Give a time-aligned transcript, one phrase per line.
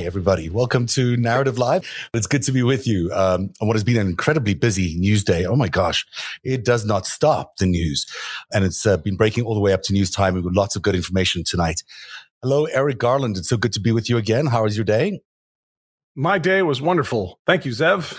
[0.00, 0.48] Hi, everybody.
[0.48, 1.86] Welcome to Narativ Live.
[2.14, 5.22] It's good to be with you um, on what has been an incredibly busy news
[5.22, 5.44] day.
[5.44, 6.06] Oh my gosh,
[6.42, 8.06] it does not stop the news.
[8.50, 10.32] And it's uh, been breaking all the way up to news time.
[10.32, 11.82] We've got lots of good information tonight.
[12.40, 13.36] Hello, Eric Garland.
[13.36, 14.46] It's so good to be with you again.
[14.46, 15.20] How was your day?
[16.16, 17.38] My day was wonderful.
[17.46, 18.16] Thank you, Zev.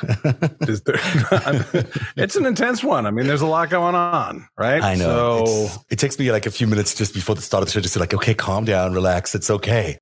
[2.16, 3.08] it's an intense one.
[3.08, 4.84] I mean, there's a lot going on, right?
[4.84, 5.46] I know.
[5.48, 7.82] So, it takes me like a few minutes just before the start of the show
[7.82, 9.34] just to like, okay, calm down, relax.
[9.34, 9.98] It's okay.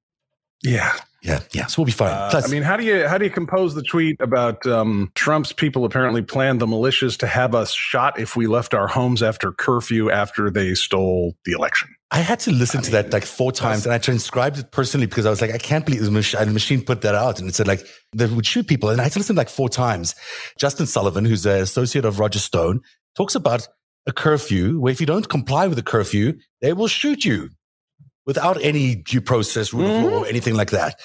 [0.62, 0.94] Yeah.
[1.22, 1.66] Yeah, yeah.
[1.68, 2.12] So we'll be fine.
[2.12, 5.52] Uh, I mean, how do you how do you compose the tweet about um, Trump's
[5.52, 9.52] people apparently planned the militias to have us shot if we left our homes after
[9.52, 11.94] curfew after they stole the election?
[12.12, 14.72] I had to listen I to mean, that like four times, and I transcribed it
[14.72, 17.40] personally because I was like, I can't believe the machine, the machine put that out,
[17.40, 19.70] and it said like they would shoot people, and I had to listen like four
[19.70, 20.16] times.
[20.58, 22.82] Justin Sullivan, who's an associate of Roger Stone,
[23.16, 23.68] talks about
[24.08, 27.50] a curfew where if you don't comply with the curfew, they will shoot you
[28.30, 30.06] without any due process, rule mm-hmm.
[30.06, 30.30] of law, or mm-hmm.
[30.30, 31.00] anything like that.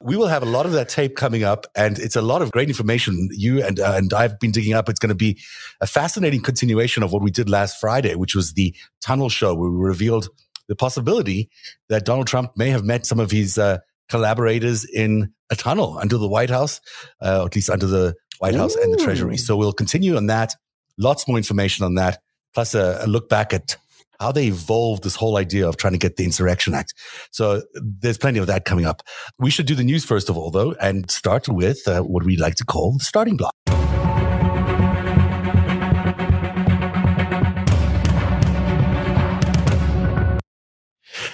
[0.00, 2.52] We will have a lot of that tape coming up, and it's a lot of
[2.52, 4.88] great information you and uh, and I've been digging up.
[4.88, 5.36] It's going to be
[5.80, 9.68] a fascinating continuation of what we did last Friday, which was the tunnel show, where
[9.68, 10.28] we revealed
[10.68, 11.50] the possibility
[11.88, 16.18] that Donald Trump may have met some of his uh, collaborators in a tunnel under
[16.18, 16.80] the White House,
[17.20, 18.82] uh, or at least under the White House Ooh.
[18.82, 19.36] and the Treasury.
[19.36, 20.54] So we'll continue on that.
[20.96, 22.20] Lots more information on that,
[22.54, 23.76] plus a, a look back at
[24.20, 26.94] how they evolved this whole idea of trying to get the Insurrection Act.
[27.32, 29.02] So there's plenty of that coming up.
[29.38, 32.36] We should do the news first of all, though, and start with uh, what we
[32.36, 33.54] like to call the starting block.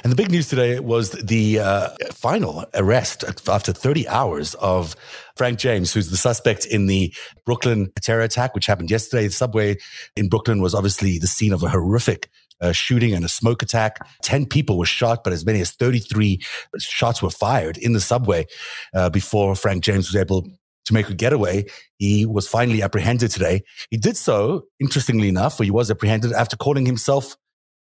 [0.05, 4.95] And the big news today was the uh, final arrest after 30 hours of
[5.34, 7.13] Frank James, who's the suspect in the
[7.45, 9.27] Brooklyn terror attack, which happened yesterday.
[9.27, 9.79] The subway
[10.14, 12.29] in Brooklyn was obviously the scene of a horrific
[12.61, 13.98] a shooting and a smoke attack.
[14.22, 16.40] 10 people were shot, but as many as 33
[16.78, 18.46] shots were fired in the subway
[18.94, 20.46] uh, before Frank James was able
[20.86, 21.66] to make a getaway.
[21.98, 23.62] He was finally apprehended today.
[23.90, 27.36] He did so, interestingly enough, he was apprehended after calling himself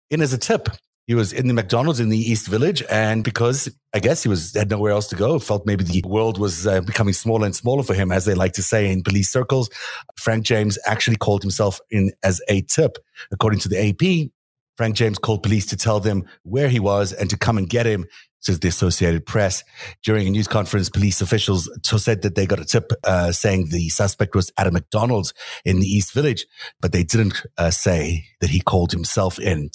[0.09, 0.69] in as a tip.
[1.06, 4.53] He was in the McDonald's in the East Village, and because I guess he was
[4.56, 7.84] had nowhere else to go, felt maybe the world was uh, becoming smaller and smaller
[7.84, 9.69] for him, as they like to say in police circles.
[10.16, 12.97] Frank James actually called himself in as a tip,
[13.34, 14.31] according to the AP.
[14.78, 17.85] Frank James called police to tell them where he was and to come and get
[17.85, 18.06] him
[18.44, 19.64] says the Associated Press.
[20.04, 23.90] During a news conference, police officials said that they got a tip uh, saying the
[23.90, 25.34] suspect was at a McDonald's
[25.64, 26.46] in the East Village,
[26.82, 29.70] but they didn't uh, say that he called himself in.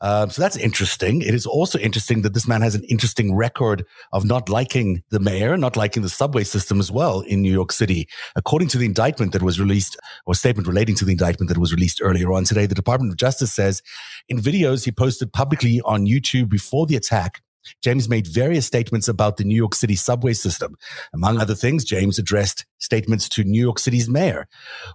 [0.00, 1.22] Um, so that's interesting.
[1.22, 5.18] It is also interesting that this man has an interesting record of not liking the
[5.18, 8.08] mayor, not liking the subway system as well in New York City.
[8.36, 9.96] According to the indictment that was released,
[10.26, 13.18] or statement relating to the indictment that was released earlier on today, the Department of
[13.18, 13.82] Justice says
[14.28, 17.42] in videos he posted publicly on YouTube before the attack,
[17.82, 20.76] James made various statements about the New York City subway system.
[21.14, 24.48] Among other things, James addressed statements to New York City's mayor.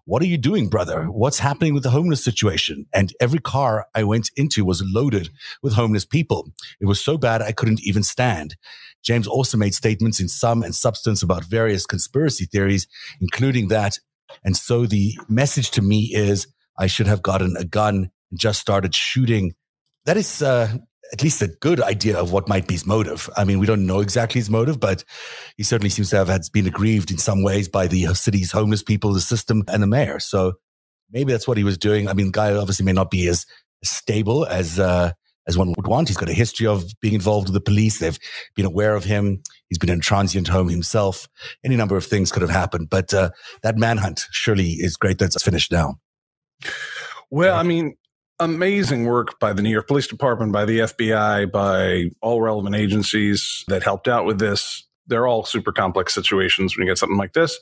[0.06, 1.06] What are you doing, brother?
[1.06, 2.86] What's happening with the homeless situation?
[2.94, 5.30] And every car I went into was loaded
[5.62, 6.52] with homeless people.
[6.80, 8.56] It was so bad I couldn't even stand.
[9.04, 12.88] James also made statements in sum and substance about various conspiracy theories,
[13.22, 14.00] including that.
[14.44, 16.48] And so the message to me is
[16.78, 19.54] I should have gotten a gun and just started shooting.
[20.06, 20.78] That is uh,
[21.14, 23.30] at least a good idea of what might be his motive.
[23.38, 25.04] I mean, we don't know exactly his motive, but
[25.56, 28.84] he certainly seems to have had been aggrieved in some ways by the city's homeless
[28.84, 30.20] people, the system, and the mayor.
[30.20, 30.54] So
[31.12, 32.08] maybe that's what he was doing.
[32.08, 33.46] I mean, the guy obviously may not be as
[33.84, 35.12] stable as uh,
[35.48, 36.10] as one would want.
[36.10, 38.00] He's got a history of being involved with the police.
[38.00, 38.20] They've
[38.56, 39.42] been aware of him.
[39.70, 41.28] He's been in a transient home himself.
[41.64, 43.30] Any number of things could have happened, but uh,
[43.64, 45.20] that manhunt surely is great.
[45.20, 45.96] That's finished now.
[47.30, 47.96] Well, I mean,
[48.40, 53.64] amazing work by the New York Police Department, by the FBI, by all relevant agencies
[53.68, 54.88] that helped out with this.
[55.08, 57.60] They're all super complex situations when you get something like this.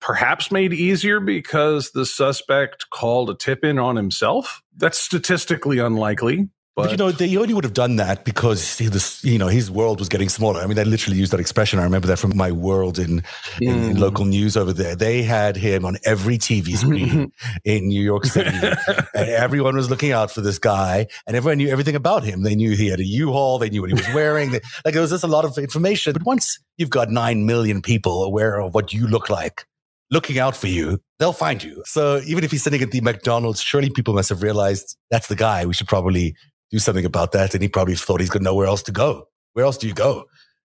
[0.00, 4.62] Perhaps made easier because the suspect called a tip in on himself.
[4.76, 9.22] That's statistically unlikely, but, but, you know, they only would have done that because this,
[9.22, 10.60] you know, his world was getting smaller.
[10.60, 11.78] I mean, they literally used that expression.
[11.78, 13.22] I remember that from my world in,
[13.60, 13.90] in, mm.
[13.90, 14.96] in local news over there.
[14.96, 17.32] They had him on every TV screen
[17.64, 18.50] in New York City,
[19.14, 22.42] and everyone was looking out for this guy, and everyone knew everything about him.
[22.42, 23.58] They knew he had a U-Haul.
[23.58, 24.50] They knew what he was wearing.
[24.50, 26.12] They, like there was just a lot of information.
[26.12, 29.64] But once you've got nine million people aware of what you look like,
[30.10, 31.84] looking out for you, they'll find you.
[31.86, 35.36] So even if he's sitting at the McDonald's, surely people must have realized that's the
[35.36, 35.66] guy.
[35.66, 36.34] We should probably
[36.70, 37.54] do something about that.
[37.54, 39.28] And he probably thought he's got nowhere else to go.
[39.52, 40.24] Where else do you go?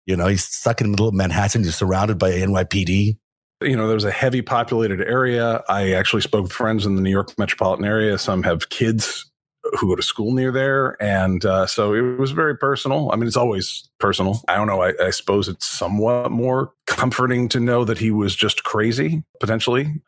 [0.06, 1.62] You know, he's stuck in the middle of Manhattan.
[1.62, 3.16] You're surrounded by NYPD.
[3.62, 5.62] You know, there was a heavy populated area.
[5.68, 8.18] I actually spoke with friends in the New York metropolitan area.
[8.18, 9.30] Some have kids
[9.78, 11.02] who go to school near there.
[11.02, 13.10] And uh, so it was very personal.
[13.12, 14.42] I mean, it's always personal.
[14.48, 14.82] I don't know.
[14.82, 20.02] I, I, suppose it's somewhat more comforting to know that he was just crazy, potentially.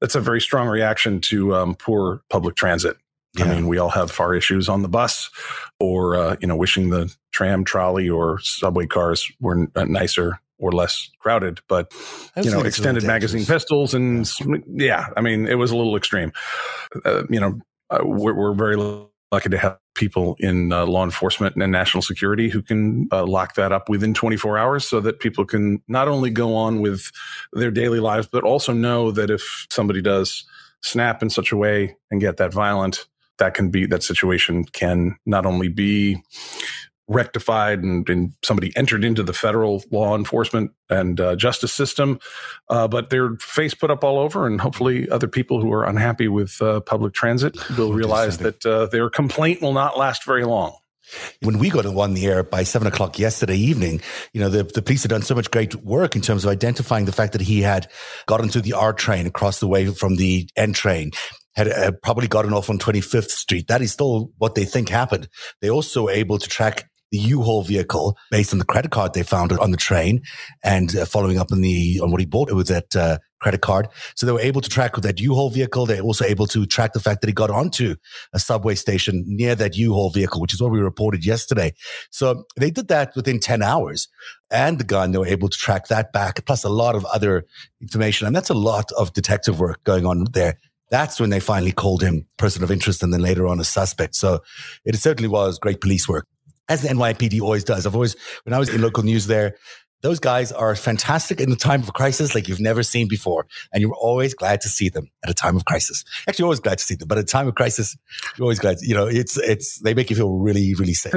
[0.00, 2.96] That's a very strong reaction to um, poor public transit.
[3.34, 3.44] Yeah.
[3.44, 5.30] I mean, we all have far issues on the bus
[5.78, 10.72] or, uh, you know, wishing the tram, trolley, or subway cars were uh, nicer or
[10.72, 11.92] less crowded, but
[12.42, 14.30] you know, extended magazine pistols and
[14.66, 16.32] yeah, I mean, it was a little extreme.
[17.04, 17.58] Uh, you know,
[17.90, 22.48] uh, we're, we're, very lucky to have people in uh, law enforcement and national security
[22.48, 26.30] who can uh, lock that up within 24 hours so that people can not only
[26.30, 27.10] go on with
[27.52, 30.44] their daily lives, but also know that if somebody does
[30.82, 33.06] snap in such a way and get that violent,
[33.40, 36.22] that can be that situation can not only be
[37.10, 42.20] rectified and, and, somebody entered into the federal law enforcement and uh, justice system,
[42.68, 46.28] uh, but their face put up all over, and hopefully other people who are unhappy
[46.28, 50.72] with uh, public transit will realize that uh, their complaint will not last very long.
[51.42, 54.00] When we got on the air by seven o'clock yesterday evening,
[54.32, 57.04] you know, the, the police had done so much great work in terms of identifying
[57.04, 57.88] the fact that he had
[58.26, 61.10] got into the R train across the way from the N train
[61.54, 63.66] had uh, probably gotten off on 25th Street.
[63.68, 65.28] That is still what they think happened.
[65.60, 69.24] They also were able to track the U-Haul vehicle based on the credit card they
[69.24, 70.22] found on the train
[70.62, 73.88] and uh, following up on the, on what he bought with that, uh, credit card.
[74.14, 75.86] So they were able to track that U-Haul vehicle.
[75.86, 77.96] They're also able to track the fact that he got onto
[78.32, 81.72] a subway station near that U-Haul vehicle, which is what we reported yesterday.
[82.10, 84.08] So they did that within 10 hours
[84.50, 85.12] and the gun.
[85.12, 87.46] They were able to track that back, plus a lot of other
[87.80, 88.26] information.
[88.26, 90.58] And that's a lot of detective work going on there
[90.90, 94.14] that's when they finally called him person of interest and then later on a suspect.
[94.14, 94.40] So
[94.84, 96.26] it certainly was great police work
[96.68, 97.86] as the NYPD always does.
[97.86, 99.56] I've always, when I was in local news there,
[100.02, 103.46] those guys are fantastic in the time of crisis like you've never seen before.
[103.72, 106.04] And you're always glad to see them at a time of crisis.
[106.28, 107.96] Actually, always glad to see them, but at a time of crisis,
[108.36, 111.12] you're always glad, you know, it's, it's, they make you feel really, really safe.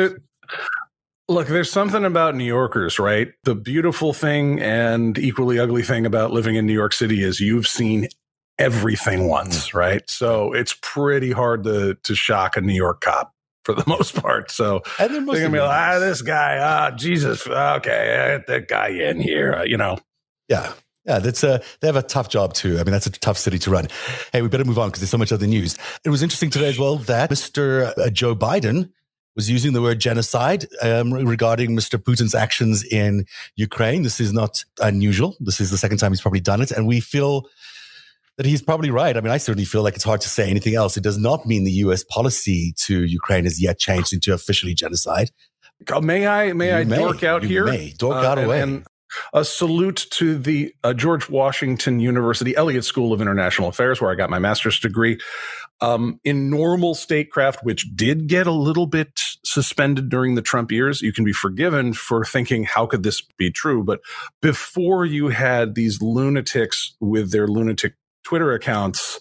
[1.30, 3.30] Look, there's something about New Yorkers, right?
[3.46, 7.68] The beautiful thing and equally ugly thing about living in New York City is you've
[7.68, 8.10] seen
[8.60, 10.08] everything once, right?
[10.10, 13.34] So it's pretty hard to to shock a New York cop
[13.66, 14.52] for the most part.
[14.52, 19.20] So they're gonna be like, ah, this guy, ah, Jesus, okay, get that guy in
[19.20, 19.98] here, uh, you know.
[20.48, 20.74] Yeah.
[21.06, 22.80] Yeah, that's a, they have a tough job too.
[22.80, 23.90] I mean, that's a tough city to run.
[24.32, 25.78] Hey, we better move on because there's so much other news.
[26.06, 27.92] It was interesting today as well that Mr.
[27.98, 28.90] Uh, Joe Biden
[29.36, 32.02] was using the word genocide um, regarding Mr.
[32.02, 33.26] Putin's actions in
[33.58, 34.04] Ukraine.
[34.04, 35.36] This is not unusual.
[35.42, 36.72] This is the second time he's probably done it.
[36.72, 37.48] And we feel
[38.38, 39.16] that he's probably right.
[39.16, 40.98] I mean, I certainly feel like it's hard to say anything else.
[40.98, 42.04] It does not mean the U.S.
[42.04, 45.30] policy to Ukraine has yet changed into officially genocide.
[45.92, 46.98] Uh, may I may you I may.
[46.98, 47.66] dork out here?
[47.66, 47.94] May.
[47.98, 48.62] Dork uh, out away.
[48.62, 48.86] And,
[49.34, 54.16] a salute to the uh, George Washington University Elliott School of International Affairs, where I
[54.16, 55.20] got my master's degree.
[55.82, 61.02] Um, in normal statecraft, which did get a little bit suspended during the Trump years,
[61.02, 63.84] you can be forgiven for thinking, how could this be true?
[63.84, 64.00] But
[64.42, 69.20] before you had these lunatics with their lunatic Twitter accounts,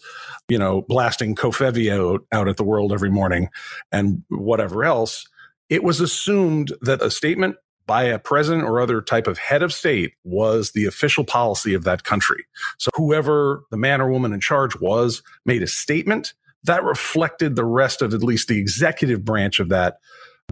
[0.48, 3.48] you know, blasting out, out at the world every morning
[3.90, 5.26] and whatever else,
[5.68, 9.72] it was assumed that a statement by a president or other type of head of
[9.72, 12.44] state was the official policy of that country.
[12.78, 16.34] So whoever the man or woman in charge was made a statement
[16.64, 19.98] that reflected the rest of at least the executive branch of that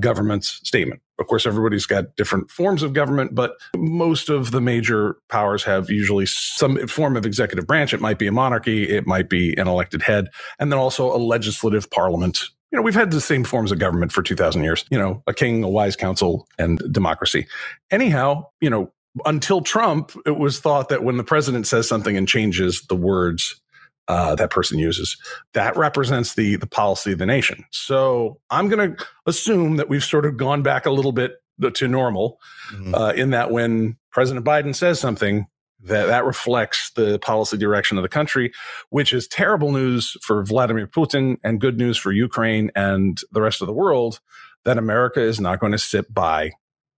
[0.00, 1.00] government's statement.
[1.20, 5.90] Of course, everybody's got different forms of government, but most of the major powers have
[5.90, 7.92] usually some form of executive branch.
[7.92, 11.18] It might be a monarchy, it might be an elected head, and then also a
[11.18, 12.40] legislative parliament.
[12.72, 15.34] You know, we've had the same forms of government for 2000 years, you know, a
[15.34, 17.46] king, a wise council, and democracy.
[17.90, 18.92] Anyhow, you know,
[19.26, 23.60] until Trump, it was thought that when the president says something and changes the words
[24.08, 25.16] uh, that person uses.
[25.54, 27.64] That represents the the policy of the nation.
[27.70, 31.34] So I'm going to assume that we've sort of gone back a little bit
[31.74, 32.38] to normal,
[32.72, 32.94] mm-hmm.
[32.94, 35.46] uh, in that when President Biden says something,
[35.82, 38.52] that that reflects the policy direction of the country,
[38.90, 43.60] which is terrible news for Vladimir Putin and good news for Ukraine and the rest
[43.60, 44.20] of the world.
[44.64, 46.52] That America is not going to sit by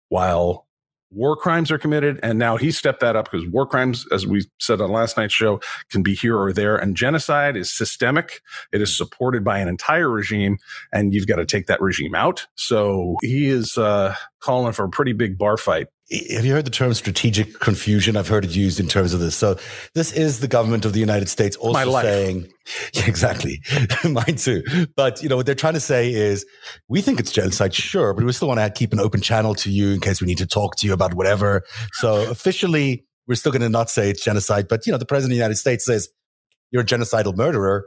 [0.09, 0.67] while
[1.13, 2.19] war crimes are committed.
[2.23, 5.35] And now he stepped that up because war crimes, as we said on last night's
[5.35, 6.77] show, can be here or there.
[6.77, 8.41] And genocide is systemic.
[8.73, 10.59] It is supported by an entire regime
[10.93, 12.47] and you've got to take that regime out.
[12.55, 15.89] So he is uh, calling for a pretty big bar fight
[16.35, 18.17] have you heard the term strategic confusion?
[18.17, 19.35] I've heard it used in terms of this.
[19.35, 19.57] So
[19.95, 22.49] this is the government of the United States also saying,
[22.93, 23.61] yeah, exactly,
[24.05, 24.63] mine too.
[24.97, 26.45] But you know what they're trying to say is,
[26.89, 29.71] we think it's genocide, sure, but we still want to keep an open channel to
[29.71, 31.63] you in case we need to talk to you about whatever.
[31.95, 34.69] So officially, we're still going to not say it's genocide.
[34.69, 36.09] But you know, the president of the United States says
[36.71, 37.87] you're a genocidal murderer.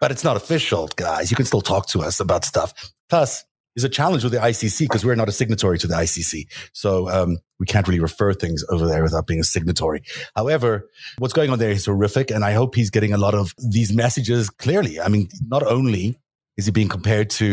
[0.00, 1.30] but it's not official, guys.
[1.30, 2.72] You can still talk to us about stuff.
[3.08, 3.44] Plus,
[3.74, 6.46] there's a challenge with the ICC because we're not a signatory to the ICC.
[6.72, 10.02] So um, we can't really refer things over there without being a signatory.
[10.36, 10.88] However,
[11.18, 12.30] what's going on there is horrific.
[12.30, 15.00] And I hope he's getting a lot of these messages clearly.
[15.00, 16.18] I mean, not only
[16.56, 17.46] is he being compared to,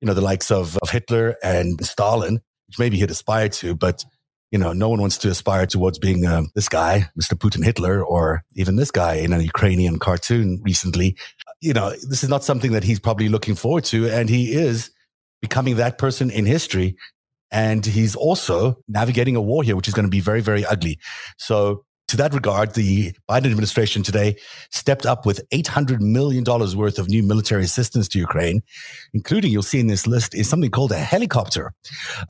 [0.00, 4.04] you know, the likes of, of Hitler and Stalin, which maybe he'd aspire to, but
[4.50, 7.34] you know, no one wants to aspire towards being um, this guy, Mr.
[7.34, 11.16] Putin Hitler, or even this guy in a Ukrainian cartoon recently.
[11.60, 14.08] You know, this is not something that he's probably looking forward to.
[14.08, 14.90] And he is
[15.40, 16.96] becoming that person in history.
[17.50, 20.98] And he's also navigating a war here, which is going to be very, very ugly.
[21.38, 24.36] So to that regard, the Biden administration today
[24.70, 28.62] stepped up with $800 million worth of new military assistance to Ukraine,
[29.12, 31.72] including, you'll see in this list, is something called a helicopter,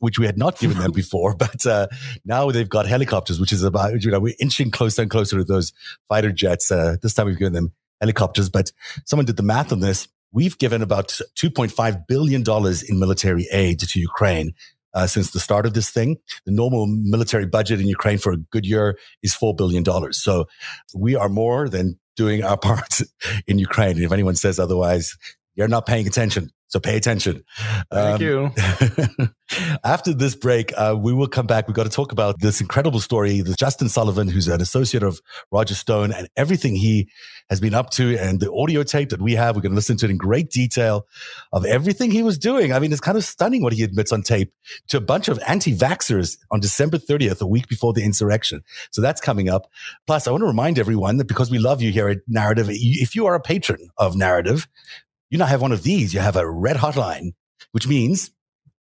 [0.01, 1.37] which we had not given them before.
[1.37, 1.87] But uh,
[2.25, 5.45] now they've got helicopters, which is about, you know, we're inching closer and closer to
[5.45, 5.73] those
[6.09, 6.73] fighter jets.
[6.73, 8.73] Uh, this time we've given them helicopters, but
[9.07, 10.09] someone did the math on this.
[10.33, 12.45] We've given about $2.5 billion
[12.89, 14.53] in military aid to Ukraine
[14.95, 16.17] uh, since the start of this thing.
[16.45, 19.85] The normal military budget in Ukraine for a good year is $4 billion.
[20.13, 20.47] So
[20.95, 23.01] we are more than doing our part
[23.47, 23.97] in Ukraine.
[23.97, 25.17] And if anyone says otherwise,
[25.55, 26.51] you're not paying attention.
[26.69, 27.45] So pay attention.
[27.91, 28.51] Thank um, you.
[29.85, 31.67] after this break, uh, we will come back.
[31.67, 33.41] We've got to talk about this incredible story.
[33.41, 35.21] This Justin Sullivan, who's an associate of
[35.51, 37.09] Roger Stone and everything he
[37.49, 39.57] has been up to and the audio tape that we have.
[39.57, 41.07] We're going to listen to it in great detail
[41.53, 42.73] of everything he was doing.
[42.73, 44.53] I mean, it's kind of stunning what he admits on tape
[44.89, 48.63] to a bunch of anti-vaxxers on December 30th, a week before the insurrection.
[48.91, 49.71] So that's coming up.
[50.07, 53.17] Plus, I want to remind everyone that because we love you here at Narativ, if
[53.17, 54.67] you are a patron of Narativ,
[55.31, 56.15] you now have one of these.
[56.15, 57.33] You have a red hotline,
[57.73, 58.31] which means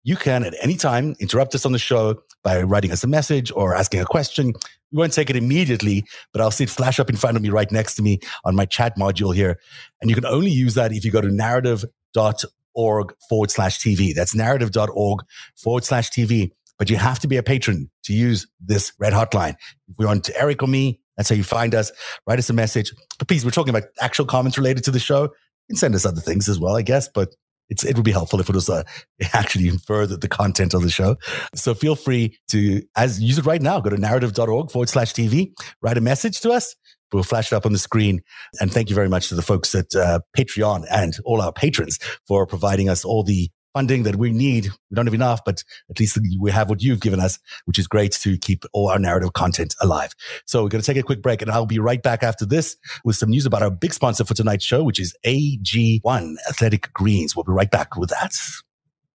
[0.04, 3.50] you can at any time interrupt us on the show by writing us a message
[3.50, 4.52] or asking a question.
[4.92, 7.50] We won't take it immediately, but I'll see it flash up in front of me
[7.50, 9.58] right next to me on my chat module here.
[10.00, 14.14] And you can only use that if you go to narativ.org forward slash TV.
[14.14, 15.24] That's narativ.org
[15.56, 16.52] forward slash TV.
[16.78, 19.56] But you have to be a patron to use this red hotline.
[19.88, 21.90] If we want Eric or me, that's how you find us.
[22.28, 22.92] Write us a message.
[23.18, 25.30] But please, we're talking about actual comments related to the show
[25.68, 27.34] can send us other things as well, I guess, but
[27.68, 28.84] it's, it would be helpful if it was uh,
[29.32, 31.16] actually further the content of the show.
[31.54, 35.52] So feel free to, as use it right now, go to narativ.org forward slash TV,
[35.82, 36.74] write a message to us.
[37.12, 38.20] We'll flash it up on the screen.
[38.60, 41.98] And thank you very much to the folks at uh, Patreon and all our patrons
[42.26, 44.64] for providing us all the funding that we need.
[44.90, 47.86] We don't have enough, but at least we have what you've given us, which is
[47.86, 50.14] great to keep all our narrative content alive.
[50.46, 52.78] So we're going to take a quick break and I'll be right back after this
[53.04, 57.36] with some news about our big sponsor for tonight's show, which is AG1 Athletic Greens.
[57.36, 58.32] We'll be right back with that.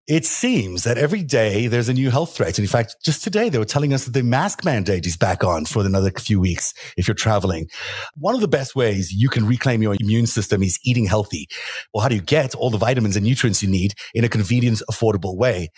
[0.07, 2.59] It seems that every day there's a new health threat.
[2.59, 5.45] And in fact, just today they were telling us that the mask mandate is back
[5.45, 7.69] on for another few weeks if you're traveling.
[8.17, 11.47] One of the best ways you can reclaim your immune system is eating healthy.
[11.95, 14.83] Well, how do you get all the vitamins and nutrients you need in a convenient,
[14.91, 15.69] affordable way?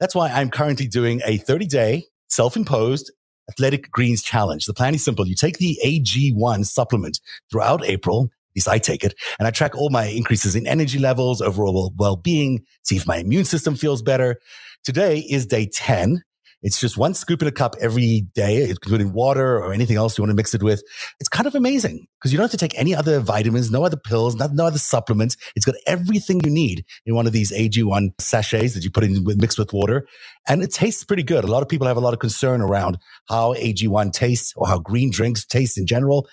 [0.00, 3.12] That's why I'm currently doing a 30 day self-imposed
[3.50, 4.64] Athletic Greens Challenge.
[4.64, 5.26] The plan is simple.
[5.26, 7.20] You take the AG1 supplement
[7.50, 9.14] throughout April at least I take it.
[9.38, 13.46] And I track all my increases in energy levels, overall well-being, see if my immune
[13.46, 14.36] system feels better.
[14.84, 16.22] Today is day 10.
[16.62, 20.22] It's just one scoop in a cup every day, including water or anything else you
[20.22, 20.82] want to mix it with.
[21.18, 23.96] It's kind of amazing because you don't have to take any other vitamins, no other
[23.96, 25.36] pills, no, no other supplements.
[25.56, 29.24] It's got everything you need in one of these AG1 sachets that you put in
[29.24, 30.06] with, mixed with water.
[30.46, 31.42] And it tastes pretty good.
[31.42, 34.78] A lot of people have a lot of concern around how AG1 tastes or how
[34.78, 36.28] green drinks taste in general.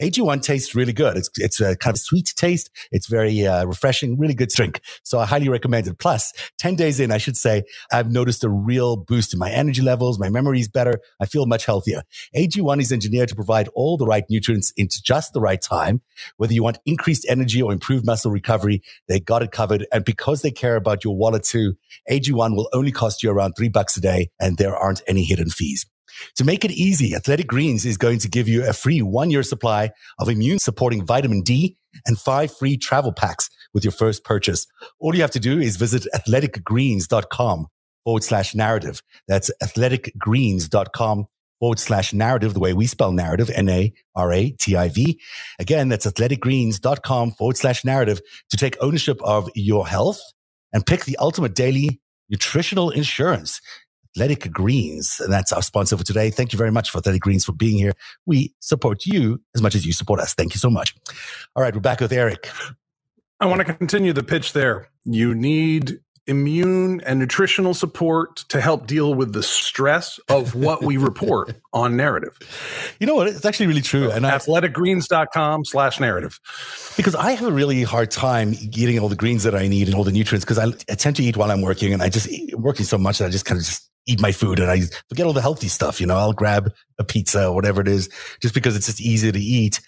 [0.00, 1.16] AG1 tastes really good.
[1.16, 2.70] It's it's a kind of sweet taste.
[2.90, 4.80] It's very uh, refreshing, really good drink.
[5.02, 5.98] So I highly recommend it.
[5.98, 9.82] Plus, 10 days in, I should say, I've noticed a real boost in my energy
[9.82, 10.18] levels.
[10.18, 11.00] My memory is better.
[11.20, 12.02] I feel much healthier.
[12.36, 16.02] AG1 is engineered to provide all the right nutrients into just the right time.
[16.36, 19.86] Whether you want increased energy or improved muscle recovery, they got it covered.
[19.92, 21.76] And because they care about your wallet too,
[22.10, 25.50] AG1 will only cost you around three bucks a day and there aren't any hidden
[25.50, 25.86] fees.
[26.36, 29.42] To make it easy, Athletic Greens is going to give you a free one year
[29.42, 34.66] supply of immune supporting vitamin D and five free travel packs with your first purchase.
[35.00, 37.66] All you have to do is visit athleticgreens.com
[38.04, 39.02] forward slash narrative.
[39.28, 41.26] That's athleticgreens.com
[41.60, 45.20] forward slash narrative, the way we spell narrative, N-A-R-A-T-I-V.
[45.58, 48.20] Again, that's athleticgreens.com forward slash narrative
[48.50, 50.20] to take ownership of your health
[50.72, 53.60] and pick the ultimate daily nutritional insurance.
[54.14, 55.20] Athletic Greens.
[55.20, 56.30] And that's our sponsor for today.
[56.30, 57.92] Thank you very much for Athletic Greens for being here.
[58.26, 60.34] We support you as much as you support us.
[60.34, 60.94] Thank you so much.
[61.56, 62.48] All right, we're back with Eric.
[63.40, 64.88] I want to continue the pitch there.
[65.04, 70.96] You need immune and nutritional support to help deal with the stress of what we
[70.96, 72.38] report on narrative.
[72.98, 73.26] You know what?
[73.26, 74.10] It's actually really true.
[74.10, 76.40] And athleticgreens.com slash narrative.
[76.96, 79.94] Because I have a really hard time eating all the greens that I need and
[79.94, 82.28] all the nutrients because I, I, tend to eat while I'm working and I just
[82.28, 84.82] eat, working so much that I just kind of just eat my food and I
[85.08, 86.00] forget all the healthy stuff.
[86.00, 88.08] You know, I'll grab a pizza or whatever it is
[88.40, 89.80] just because it's just easy to eat.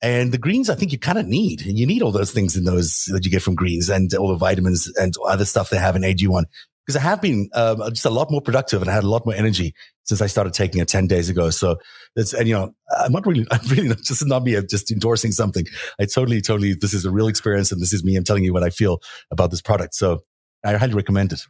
[0.00, 2.56] And the greens, I think you kind of need, and you need all those things
[2.56, 5.78] in those that you get from greens and all the vitamins and other stuff they
[5.78, 6.44] have in AG1.
[6.86, 9.26] Because I have been um, just a lot more productive and I had a lot
[9.26, 9.74] more energy
[10.04, 11.50] since I started taking it 10 days ago.
[11.50, 11.76] So
[12.16, 15.32] it's, and you know, I'm not really, I'm really not, just not me just endorsing
[15.32, 15.66] something.
[16.00, 18.16] I totally, totally, this is a real experience and this is me.
[18.16, 19.00] I'm telling you what I feel
[19.30, 19.94] about this product.
[19.94, 20.20] So
[20.64, 21.42] I highly recommend it.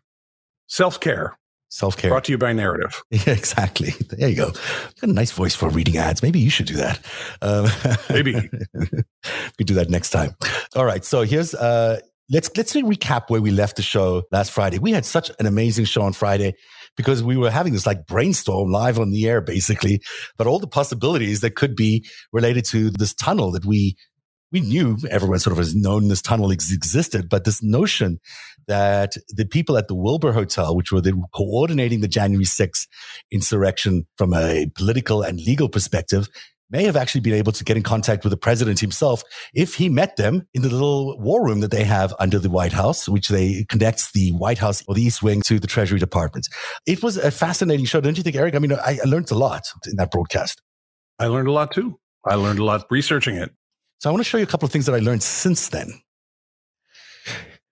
[0.66, 1.38] Self care.
[1.70, 2.10] Self care.
[2.10, 3.02] Brought to you by Narativ.
[3.10, 3.90] Yeah, exactly.
[4.10, 4.46] There you go.
[4.46, 4.52] You
[5.00, 6.22] got a nice voice for reading ads.
[6.22, 7.00] Maybe you should do that.
[7.42, 7.68] Um,
[8.10, 8.34] Maybe
[9.58, 10.34] we do that next time.
[10.74, 11.04] All right.
[11.04, 14.78] So here's uh, let's let's recap where we left the show last Friday.
[14.78, 16.54] We had such an amazing show on Friday
[16.96, 20.00] because we were having this like brainstorm live on the air, basically,
[20.38, 23.96] but all the possibilities that could be related to this tunnel that we
[24.50, 28.18] we knew everyone sort of has known this tunnel ex- existed, but this notion
[28.68, 32.86] that the people at the Wilbur Hotel, which were the, coordinating the January 6th
[33.30, 36.28] insurrection from a political and legal perspective,
[36.70, 39.22] may have actually been able to get in contact with the president himself
[39.54, 42.72] if he met them in the little war room that they have under the White
[42.72, 46.46] House, which they connects the White House or the East Wing to the Treasury Department.
[46.86, 48.54] It was a fascinating show, don't you think, Eric?
[48.54, 50.60] I mean, I, I learned a lot in that broadcast.
[51.18, 51.98] I learned a lot too.
[52.24, 53.50] I learned a lot researching it.
[54.00, 56.00] So I want to show you a couple of things that I learned since then.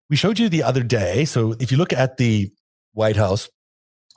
[0.09, 1.25] We showed you the other day.
[1.25, 2.51] So if you look at the
[2.93, 3.49] White House,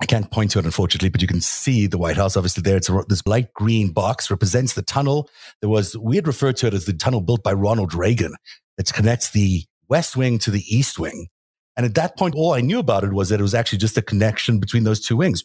[0.01, 2.37] I can't point to it, unfortunately, but you can see the White House.
[2.37, 5.29] Obviously, there it's a, this light green box represents the tunnel.
[5.61, 8.35] There was we had referred to it as the tunnel built by Ronald Reagan
[8.77, 11.27] that connects the West Wing to the East Wing.
[11.75, 13.97] And at that point, all I knew about it was that it was actually just
[13.97, 15.43] a connection between those two wings.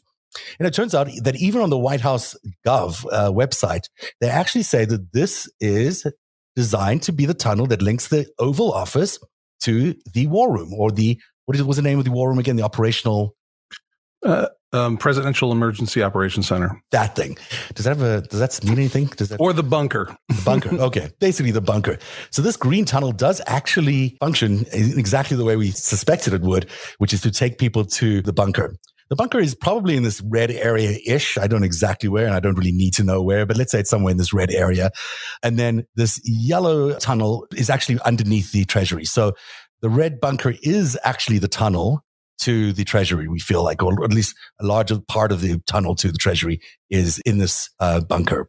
[0.58, 2.36] And it turns out that even on the White House
[2.66, 3.88] Gov uh, website,
[4.20, 6.06] they actually say that this is
[6.56, 9.18] designed to be the tunnel that links the Oval Office
[9.62, 12.56] to the War Room or the what was the name of the War Room again?
[12.56, 13.34] The operational.
[14.24, 16.80] Uh, um, Presidential Emergency Operations Center.
[16.90, 17.38] That thing.
[17.74, 18.20] Does that have a?
[18.22, 19.06] Does that mean anything?
[19.06, 20.16] Does that or the bunker?
[20.28, 20.70] The bunker.
[20.74, 21.98] Okay, basically the bunker.
[22.30, 27.12] So this green tunnel does actually function exactly the way we suspected it would, which
[27.12, 28.74] is to take people to the bunker.
[29.10, 31.36] The bunker is probably in this red area ish.
[31.36, 33.70] I don't know exactly where, and I don't really need to know where, but let's
[33.72, 34.90] say it's somewhere in this red area.
[35.42, 39.04] And then this yellow tunnel is actually underneath the treasury.
[39.04, 39.34] So
[39.82, 42.02] the red bunker is actually the tunnel
[42.38, 43.28] to the treasury.
[43.28, 46.60] We feel like, or at least a larger part of the tunnel to the treasury
[46.90, 48.48] is in this uh, bunker.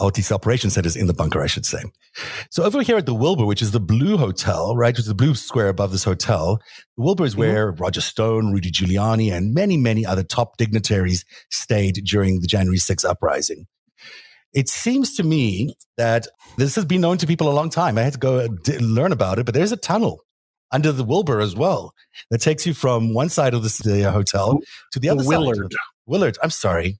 [0.00, 1.82] OTC Operations centers in the bunker, I should say.
[2.50, 5.14] So over here at the Wilbur, which is the blue hotel, right, which is the
[5.14, 6.60] blue square above this hotel,
[6.96, 7.40] the Wilbur is mm-hmm.
[7.40, 12.78] where Roger Stone, Rudy Giuliani, and many, many other top dignitaries stayed during the January
[12.78, 13.66] 6th uprising.
[14.52, 17.98] It seems to me that this has been known to people a long time.
[17.98, 18.48] I had to go
[18.80, 20.20] learn about it, but there's a tunnel
[20.70, 21.92] under the Wilbur as well
[22.30, 24.60] that takes you from one side of the hotel
[24.92, 25.56] to the other Willard.
[25.56, 25.78] side.
[26.06, 26.38] Willard.
[26.42, 26.98] I'm sorry.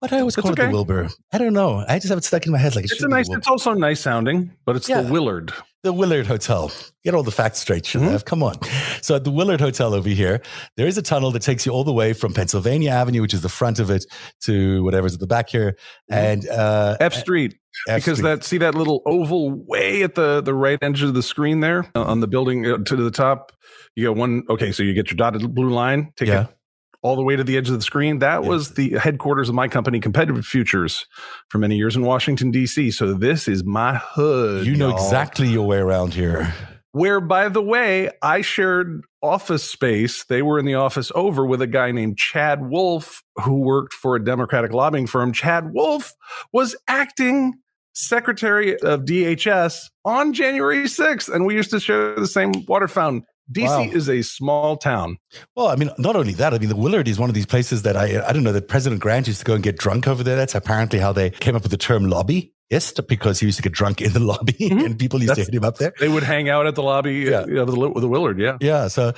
[0.00, 0.62] What I always call okay.
[0.62, 1.08] it the Wilbur.
[1.32, 1.84] I don't know.
[1.88, 3.28] I just have it stuck in my head like it it's a nice.
[3.28, 5.00] It's also nice sounding, but it's yeah.
[5.00, 5.52] the Willard.
[5.82, 6.70] The Willard Hotel.
[7.04, 8.16] Get all the facts straight, mm-hmm.
[8.18, 8.56] Come on.
[9.00, 10.40] So at the Willard Hotel over here,
[10.76, 13.42] there is a tunnel that takes you all the way from Pennsylvania Avenue, which is
[13.42, 14.04] the front of it,
[14.42, 15.72] to whatever's at the back here,
[16.10, 16.14] mm-hmm.
[16.14, 17.56] and uh, F Street.
[17.88, 18.28] F because Street.
[18.28, 21.90] that see that little oval way at the the right edge of the screen there
[21.96, 23.50] uh, on the building uh, to the top.
[23.96, 24.44] You got one.
[24.48, 26.12] Okay, so you get your dotted blue line.
[26.16, 26.44] Take yeah.
[26.44, 26.57] it
[27.02, 28.18] all the way to the edge of the screen.
[28.18, 28.48] That yeah.
[28.48, 31.06] was the headquarters of my company, Competitive Futures,
[31.48, 32.90] for many years in Washington, D.C.
[32.90, 34.66] So this is my hood.
[34.66, 35.04] You know y'all.
[35.04, 36.52] exactly your way around here.
[36.92, 40.24] Where, by the way, I shared office space.
[40.24, 44.16] They were in the office over with a guy named Chad Wolf, who worked for
[44.16, 45.32] a Democratic lobbying firm.
[45.32, 46.12] Chad Wolf
[46.52, 47.54] was acting
[47.92, 53.24] secretary of DHS on January 6th, and we used to share the same water fountain.
[53.52, 53.82] DC wow.
[53.82, 55.18] is a small town.
[55.56, 57.82] Well, I mean, not only that, I mean, the Willard is one of these places
[57.82, 60.22] that I, I don't know, that President Grant used to go and get drunk over
[60.22, 60.36] there.
[60.36, 62.52] That's apparently how they came up with the term lobby.
[62.70, 64.84] Yes, because he used to get drunk in the lobby mm-hmm.
[64.84, 65.94] and people used That's, to hit him up there.
[65.98, 67.62] They would hang out at the lobby uh, yeah.
[67.62, 68.38] of, the, the Willard.
[68.38, 68.58] Yeah.
[68.60, 68.88] Yeah.
[68.88, 69.14] So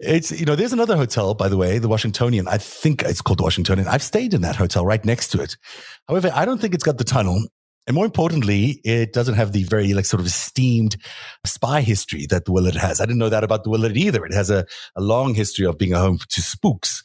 [0.00, 2.48] it's, you know, there's another hotel, by the way, the Washingtonian.
[2.48, 3.88] I think it's called the Washingtonian.
[3.88, 5.58] I've stayed in that hotel right next to it.
[6.08, 7.44] However, I don't think it's got the tunnel.
[7.86, 10.96] And more importantly, it doesn't have the very like sort of esteemed
[11.44, 13.00] spy history that the Willard has.
[13.00, 14.24] I didn't know that about the Willard either.
[14.24, 14.64] It has a,
[14.96, 17.02] a long history of being a home to spooks.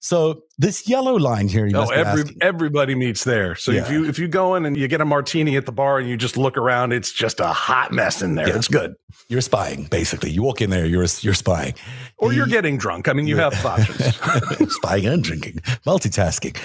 [0.00, 3.54] So this yellow line here, you oh, every, everybody meets there.
[3.54, 3.82] So yeah.
[3.82, 6.08] if you if you go in and you get a martini at the bar and
[6.08, 8.48] you just look around, it's just a hot mess in there.
[8.48, 8.56] Yeah.
[8.56, 8.94] It's good.
[9.28, 10.30] You're spying, basically.
[10.30, 11.74] You walk in there, you're you're spying,
[12.18, 13.08] or you're getting drunk.
[13.08, 14.72] I mean, you have options.
[14.74, 16.56] spying and drinking, multitasking.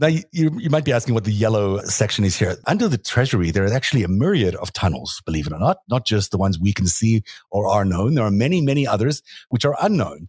[0.00, 2.56] Now, you, you might be asking what the yellow section is here.
[2.66, 6.06] Under the Treasury, there is actually a myriad of tunnels, believe it or not, not
[6.06, 8.14] just the ones we can see or are known.
[8.14, 10.28] There are many, many others which are unknown.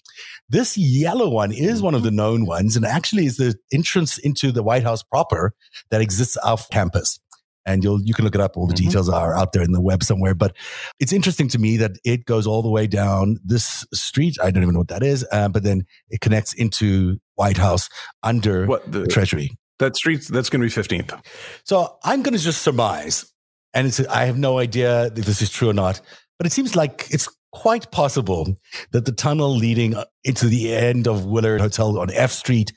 [0.50, 1.86] This yellow one is mm-hmm.
[1.86, 5.54] one of the known ones and actually is the entrance into the White House proper
[5.90, 7.20] that exists off campus.
[7.64, 8.58] And you'll you can look it up.
[8.58, 8.86] All the mm-hmm.
[8.86, 10.34] details are out there in the web somewhere.
[10.34, 10.56] But
[11.00, 14.36] it's interesting to me that it goes all the way down this street.
[14.42, 15.26] I don't even know what that is.
[15.32, 17.88] Uh, but then it connects into white house
[18.24, 19.52] under what, the, the treasury.
[19.78, 21.26] That street that's going to be 15th
[21.64, 23.26] so i'm going to just surmise
[23.74, 26.00] and it's i have no idea if this is true or not
[26.38, 28.58] but it seems like it's quite possible
[28.92, 32.72] that the tunnel leading uh, into the end of willard hotel on f street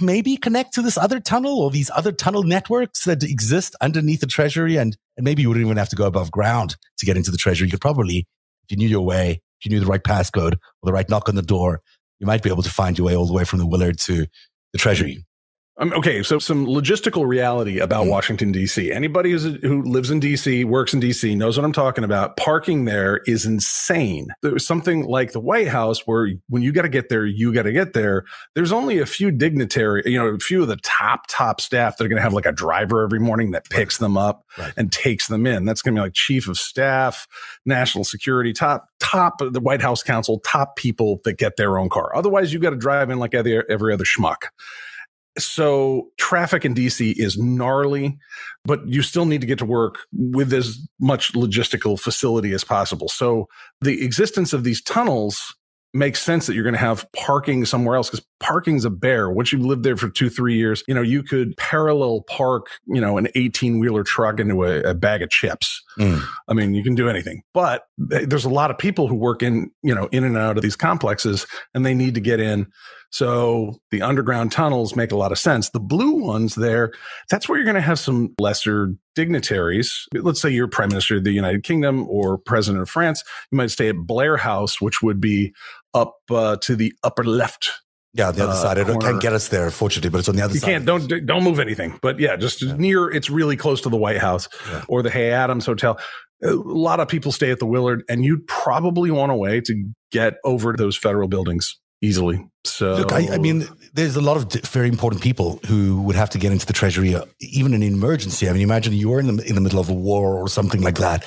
[0.00, 4.26] maybe connect to this other tunnel or these other tunnel networks that exist underneath the
[4.26, 7.30] treasury and, and maybe you wouldn't even have to go above ground to get into
[7.30, 7.68] the treasury.
[7.68, 8.26] You could probably
[8.64, 11.28] if you knew your way if you knew the right passcode or the right knock
[11.28, 11.80] on the door
[12.18, 14.26] you might be able to find your way all the way from the willard to
[14.72, 15.24] the treasury
[15.80, 18.90] um, okay, so some logistical reality about mm Washington D.C.
[18.90, 22.38] Anybody who lives in D.C., works in D.C., knows what I'm talking about.
[22.38, 24.28] Parking there is insane.
[24.40, 27.64] There's something like the White House where when you got to get there, you got
[27.64, 28.24] to get there.
[28.54, 32.04] There's only a few dignitary, you know, a few of the top top staff that
[32.04, 34.72] are going to have like a driver every morning that picks them up right.
[34.76, 35.66] and takes them in.
[35.66, 37.28] That's going to be like chief of staff,
[37.66, 42.16] national security, top top the White House counsel, top people that get their own car.
[42.16, 44.46] Otherwise, you got to drive in like every, every other schmuck.
[45.38, 48.18] So traffic in DC is gnarly,
[48.64, 53.08] but you still need to get to work with as much logistical facility as possible.
[53.08, 53.46] So
[53.80, 55.54] the existence of these tunnels
[55.94, 59.30] makes sense that you're going to have parking somewhere else because parking's a bear.
[59.30, 63.00] Once you've lived there for two, three years, you know, you could parallel park, you
[63.00, 65.82] know, an 18 wheeler truck into a, a, bag of chips.
[65.98, 66.22] Mm.
[66.48, 69.70] I mean, you can do anything, but there's a lot of people who work in,
[69.82, 72.70] you know, in and out of these complexes and they need to get in
[73.10, 75.70] so the underground tunnels make a lot of sense.
[75.70, 76.92] The blue ones there,
[77.30, 80.06] that's where you're going to have some lesser dignitaries.
[80.14, 83.24] Let's say you're prime minister of the United Kingdom or president of France.
[83.50, 85.54] You might stay at Blair House, which would be
[85.94, 87.70] up uh, to the upper left
[88.14, 88.78] yeah, the other uh, side.
[88.78, 90.68] It can't get us there, fortunately, but it's on the other you side.
[90.68, 90.86] You can't.
[90.86, 91.98] Don't don't move anything.
[92.00, 92.74] But yeah, just yeah.
[92.76, 93.10] near.
[93.10, 94.84] It's really close to the White House yeah.
[94.88, 95.98] or the Hay Adams Hotel.
[96.42, 99.90] A lot of people stay at the Willard, and you'd probably want a way to
[100.10, 102.44] get over those federal buildings easily.
[102.64, 106.30] So, look, I, I, mean, there's a lot of very important people who would have
[106.30, 108.48] to get into the treasury, uh, even in an emergency.
[108.48, 110.98] I mean, imagine you're in the in the middle of a war or something like
[110.98, 111.26] that.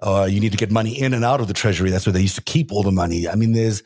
[0.00, 1.90] Uh, you need to get money in and out of the treasury.
[1.90, 3.28] That's where they used to keep all the money.
[3.28, 3.82] I mean, there's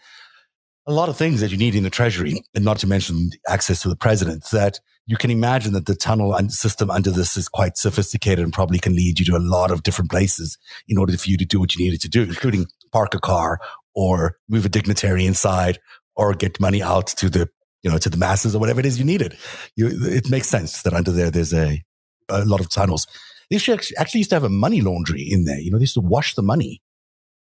[0.87, 3.83] a lot of things that you need in the treasury, and not to mention access
[3.83, 4.45] to the president.
[4.53, 8.79] That you can imagine that the tunnel system under this is quite sophisticated and probably
[8.79, 11.61] can lead you to a lot of different places in order for you to do
[11.61, 13.59] what you needed to do, including park a car
[13.95, 15.79] or move a dignitary inside
[16.17, 17.49] or get money out to the
[17.83, 19.37] you know to the masses or whatever it is you needed.
[19.77, 21.83] You, it makes sense that under there there's a
[22.29, 23.07] a lot of tunnels.
[23.53, 25.61] They actually used to have a money laundry in there.
[25.61, 26.81] You know, they used to wash the money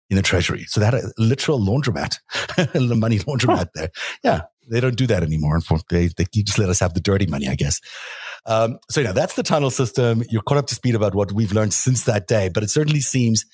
[0.08, 0.64] in the treasury.
[0.66, 2.16] So they had a literal laundromat,
[2.72, 3.64] the money laundromat huh.
[3.74, 3.90] there.
[4.24, 4.40] Yeah.
[4.68, 5.60] They don't do that anymore.
[5.88, 7.80] They, they just let us have the dirty money, I guess.
[8.46, 10.22] Um, so yeah, that's the tunnel system.
[10.30, 13.00] You're caught up to speed about what we've learned since that day, but it certainly
[13.00, 13.44] seems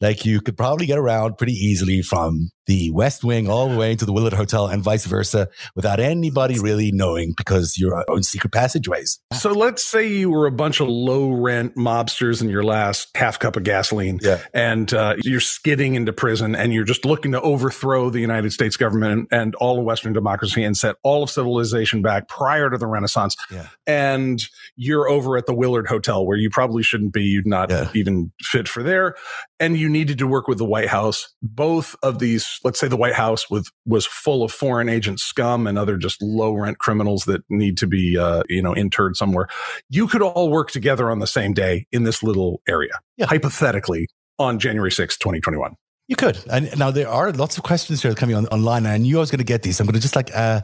[0.00, 3.94] like you could probably get around pretty easily from the West Wing all the way
[3.94, 8.52] to the Willard Hotel and vice versa without anybody really knowing because your own secret
[8.52, 9.20] passageways.
[9.34, 13.38] So let's say you were a bunch of low rent mobsters in your last half
[13.38, 14.40] cup of gasoline yeah.
[14.54, 18.76] and uh, you're skidding into prison and you're just looking to overthrow the United States
[18.76, 22.86] government and all of Western democracy and set all of civilization back prior to the
[22.86, 23.36] Renaissance.
[23.50, 23.68] Yeah.
[23.86, 24.40] And
[24.76, 27.24] you're over at the Willard Hotel where you probably shouldn't be.
[27.24, 27.90] You'd not yeah.
[27.94, 29.14] even fit for there.
[29.60, 31.32] And you needed to work with the White House.
[31.40, 35.66] Both of these let's say the White House with was full of foreign agent scum
[35.66, 39.46] and other just low rent criminals that need to be uh, you know interred somewhere.
[39.88, 43.26] You could all work together on the same day in this little area, yeah.
[43.26, 45.76] hypothetically, on January sixth, twenty twenty one.
[46.06, 46.38] You could.
[46.50, 48.84] And now there are lots of questions here coming on online.
[48.84, 49.80] And I knew I was going to get these.
[49.80, 50.60] I'm going to just like, uh,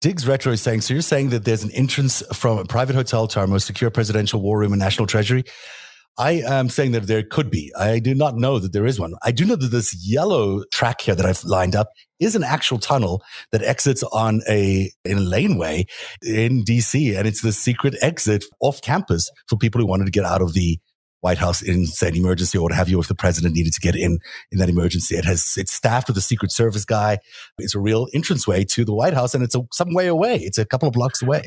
[0.00, 3.26] Diggs Retro is saying, so you're saying that there's an entrance from a private hotel
[3.26, 5.42] to our most secure presidential war room and national treasury.
[6.18, 7.72] I am saying that there could be.
[7.78, 9.14] I do not know that there is one.
[9.22, 12.78] I do know that this yellow track here that I've lined up is an actual
[12.78, 15.86] tunnel that exits on a in a laneway
[16.22, 20.24] in DC, and it's the secret exit off campus for people who wanted to get
[20.24, 20.80] out of the
[21.20, 23.80] White House in say an emergency or what have you if the president needed to
[23.80, 24.18] get in
[24.50, 25.16] in that emergency.
[25.16, 27.18] It has it's staffed with a Secret Service guy.
[27.58, 30.36] It's a real entranceway to the White House, and it's a, some way away.
[30.36, 31.44] It's a couple of blocks away.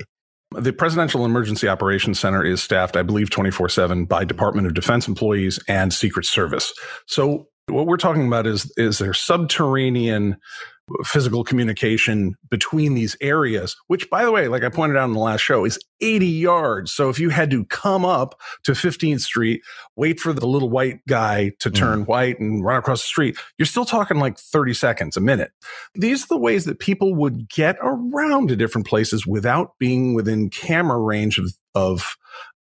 [0.53, 5.07] The Presidential Emergency Operations Center is staffed, I believe, 24 7 by Department of Defense
[5.07, 6.73] employees and Secret Service.
[7.07, 10.35] So, what we're talking about is, is there subterranean
[11.03, 15.19] physical communication between these areas, which, by the way, like I pointed out in the
[15.19, 16.91] last show, is 80 yards.
[16.91, 19.61] So if you had to come up to 15th Street,
[19.95, 21.75] wait for the little white guy to mm.
[21.75, 22.07] turn mm.
[22.07, 25.51] white and run across the street, you're still talking like 30 seconds, a minute.
[25.95, 30.49] These are the ways that people would get around to different places without being within
[30.49, 32.15] camera range of, of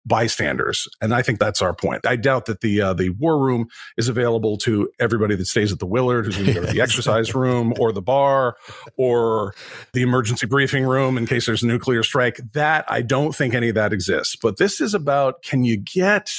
[0.07, 0.89] bystanders.
[1.01, 2.07] And I think that's our point.
[2.07, 5.79] I doubt that the uh, the war room is available to everybody that stays at
[5.79, 8.57] the Willard, who's going to go to the exercise room or the bar
[8.97, 9.55] or
[9.93, 12.41] the emergency briefing room in case there's a nuclear strike.
[12.55, 14.37] That I don't think any of that exists.
[14.37, 16.31] But this is about can you get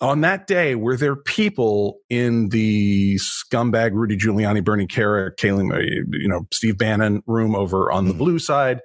[0.00, 6.28] on that day were there people in the scumbag Rudy Giuliani, Bernie Kerik, Kayleigh, you
[6.28, 8.18] know, Steve Bannon room over on the mm-hmm.
[8.18, 8.80] blue side,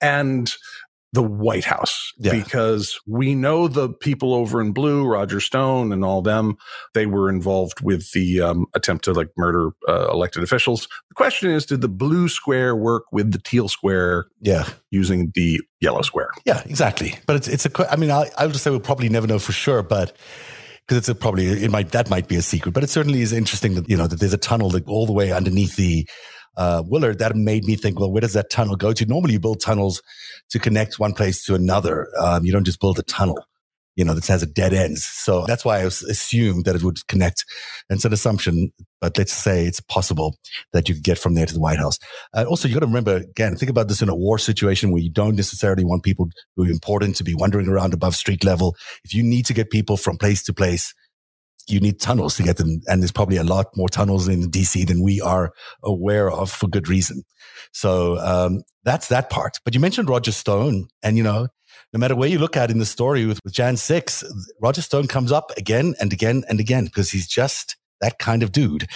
[0.00, 0.54] and
[1.12, 2.32] the White House yeah.
[2.32, 6.56] because we know the people over in blue, Roger Stone and all them,
[6.94, 10.88] they were involved with the um, attempt to like murder uh, elected officials.
[11.08, 14.26] The question is, did the blue square work with the teal square?
[14.40, 16.30] Yeah, using the yellow square.
[16.46, 17.18] Yeah, exactly.
[17.26, 17.92] But it's it's a.
[17.92, 20.16] I mean, I, I would just say we'll probably never know for sure, but
[20.86, 23.34] because it's a probably it might that might be a secret, but it certainly is
[23.34, 26.08] interesting that you know that there's a tunnel that all the way underneath the
[26.56, 29.06] uh, Willard, that made me think, well, where does that tunnel go to?
[29.06, 30.02] Normally, you build tunnels
[30.50, 32.08] to connect one place to another.
[32.20, 33.44] Um, you don't just build a tunnel,
[33.96, 34.98] you know, that has a dead end.
[34.98, 37.44] So that's why I assumed that it would connect.
[37.88, 40.36] It's an assumption, but let's say it's possible
[40.72, 41.98] that you could get from there to the White House.
[42.34, 45.02] Uh, also, you got to remember again, think about this in a war situation where
[45.02, 48.76] you don't necessarily want people who are important to be wandering around above street level.
[49.04, 50.94] If you need to get people from place to place,
[51.68, 52.80] you need tunnels to get them.
[52.86, 56.68] And there's probably a lot more tunnels in DC than we are aware of for
[56.68, 57.22] good reason.
[57.72, 59.58] So, um, that's that part.
[59.64, 61.48] But you mentioned Roger Stone and, you know,
[61.92, 64.24] no matter where you look at in the story with, with Jan 6,
[64.60, 68.52] Roger Stone comes up again and again and again because he's just that kind of
[68.52, 68.86] dude.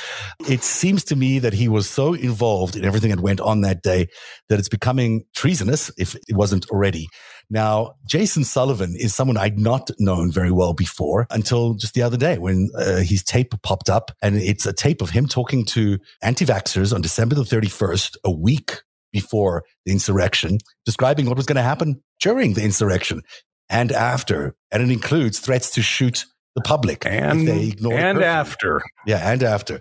[0.49, 3.83] It seems to me that he was so involved in everything that went on that
[3.83, 4.09] day
[4.49, 7.07] that it's becoming treasonous if it wasn't already.
[7.49, 12.17] Now, Jason Sullivan is someone I'd not known very well before until just the other
[12.17, 14.11] day when uh, his tape popped up.
[14.21, 18.31] And it's a tape of him talking to anti vaxxers on December the 31st, a
[18.31, 18.83] week
[19.13, 23.23] before the insurrection, describing what was going to happen during the insurrection
[23.69, 24.55] and after.
[24.73, 29.43] And it includes threats to shoot the public and they ignore and after yeah and
[29.43, 29.79] after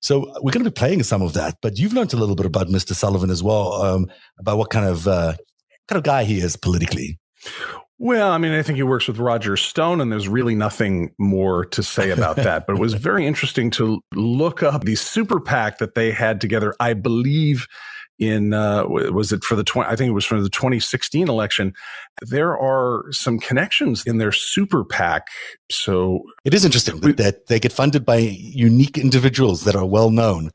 [0.00, 2.44] so we're going to be playing some of that but you've learned a little bit
[2.44, 4.06] about mr sullivan as well um,
[4.38, 5.32] about what kind of uh,
[5.88, 7.18] kind of guy he is politically.
[8.00, 11.64] Well, I mean, I think he works with Roger Stone, and there's really nothing more
[11.66, 12.66] to say about that.
[12.66, 16.74] but it was very interesting to look up the super PAC that they had together.
[16.78, 17.66] I believe
[18.18, 21.74] in uh, was it for the 20, I think it was for the 2016 election.
[22.20, 25.28] There are some connections in their super PAC.
[25.70, 30.10] So it is interesting we, that they get funded by unique individuals that are well
[30.10, 30.50] known.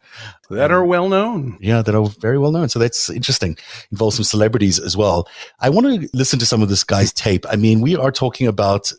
[0.49, 1.57] That are well known.
[1.61, 2.67] Yeah, that are very well known.
[2.67, 3.57] So that's interesting.
[3.91, 5.27] Involves some celebrities as well.
[5.59, 7.45] I want to listen to some of this guy's tape.
[7.49, 8.91] I mean, we are talking about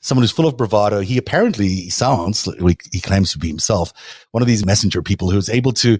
[0.00, 1.00] someone who's full of bravado.
[1.00, 2.48] He apparently sounds,
[2.92, 3.92] he claims to be himself,
[4.30, 5.98] one of these messenger people who's able to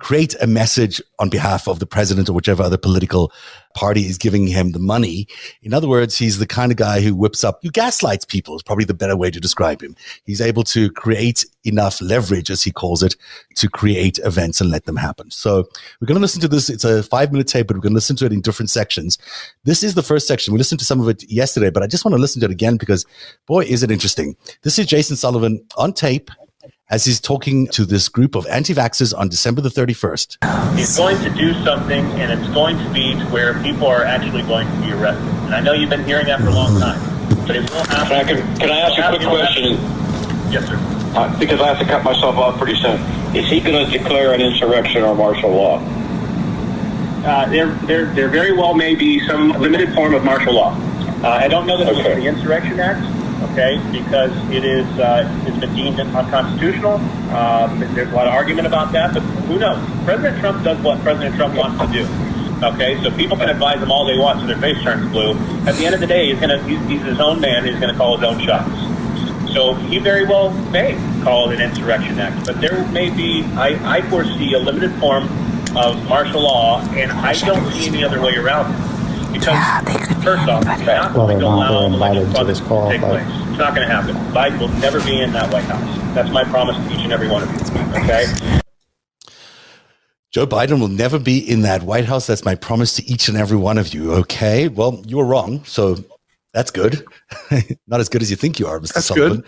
[0.00, 3.32] create a message on behalf of the president or whichever other political
[3.74, 5.28] party is giving him the money.
[5.62, 8.62] In other words, he's the kind of guy who whips up, who gaslights people is
[8.62, 9.94] probably the better way to describe him.
[10.24, 13.14] He's able to create enough leverage, as he calls it,
[13.56, 15.30] to create events and let them happen.
[15.30, 15.68] So
[16.00, 16.68] we're going to listen to this.
[16.68, 19.18] It's a five minute tape, but we're going to listen to it in different sections.
[19.64, 20.52] This is the first section.
[20.52, 22.52] We listened to some of it yesterday, but I just want to listen to it
[22.52, 23.04] again because
[23.46, 24.34] boy, is it interesting.
[24.62, 26.30] This is Jason Sullivan on tape
[26.90, 30.76] as he's talking to this group of anti vaxxers on December the 31st.
[30.76, 34.42] He's going to do something, and it's going to be to where people are actually
[34.42, 35.28] going to be arrested.
[35.44, 37.00] And I know you've been hearing that for a long time,
[37.46, 38.26] but it will happen.
[38.26, 39.72] Can I, can I ask a quick question?
[40.50, 40.76] Yes, sir.
[41.16, 43.00] Uh, because I have to cut myself off pretty soon.
[43.34, 45.78] Is he going to declare an insurrection or martial law?
[47.24, 50.74] Uh, there, there, there very well may be some limited form of martial law.
[51.22, 52.12] Uh, I don't know that okay.
[52.12, 53.04] it's the Insurrection Act
[53.50, 56.94] okay, because it is uh, it's been deemed unconstitutional.
[57.34, 59.78] Um, there's a lot of argument about that, but who knows?
[60.04, 62.08] President Trump does what President Trump wants to do.
[62.62, 65.32] Okay, so people can advise him all they want so their face turns blue.
[65.66, 67.64] At the end of the day, he's gonna he's, he's his own man.
[67.64, 68.70] He's gonna call his own shots.
[69.52, 73.98] So he very well may call it an insurrection act, but there may be I,
[73.98, 75.24] I foresee a limited form
[75.76, 78.89] of martial law, and I don't see any other way around it.
[79.32, 83.26] Because yeah, first off, you're not going to allow the legislative to take place.
[83.48, 84.16] It's not going to happen.
[84.32, 86.14] Biden will never be in that White House.
[86.14, 87.80] That's my promise to each and every one of you.
[88.02, 88.26] Okay.
[90.32, 92.26] Joe Biden will never be in that White House.
[92.26, 94.12] That's my promise to each and every one of you.
[94.14, 94.68] Okay.
[94.68, 95.64] Well, you were wrong.
[95.64, 95.96] So
[96.52, 97.04] that's good.
[97.86, 98.94] Not as good as you think you are, Mr.
[98.94, 99.40] That's Sullivan.
[99.40, 99.46] Good.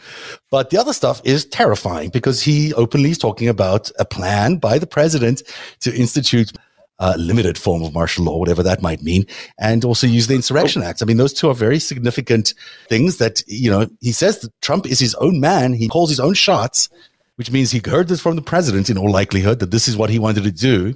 [0.51, 4.79] But the other stuff is terrifying because he openly is talking about a plan by
[4.79, 5.43] the president
[5.81, 6.53] to institute
[6.99, 9.27] a limited form of martial law, whatever that might mean,
[9.59, 10.87] and also use the Insurrection oh.
[10.87, 11.03] Act.
[11.03, 12.55] I mean, those two are very significant
[12.89, 15.73] things that, you know, he says that Trump is his own man.
[15.73, 16.89] He calls his own shots,
[17.37, 20.11] which means he heard this from the president in all likelihood that this is what
[20.11, 20.95] he wanted to do.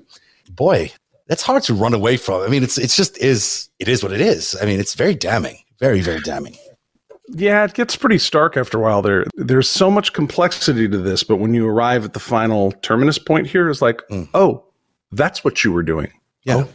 [0.51, 0.93] Boy,
[1.27, 2.43] that's hard to run away from.
[2.43, 4.57] I mean, it's, it's just is, it is what it is.
[4.61, 5.59] I mean, it's very damning.
[5.81, 6.57] Very, very damning.
[7.29, 9.03] Yeah, it gets pretty stark after a while.
[9.03, 13.19] There, there's so much complexity to this, but when you arrive at the final terminus
[13.19, 14.29] point here, it's like, mm.
[14.33, 14.66] oh,
[15.13, 16.13] that's what you were doing.
[16.45, 16.69] Yeah, oh.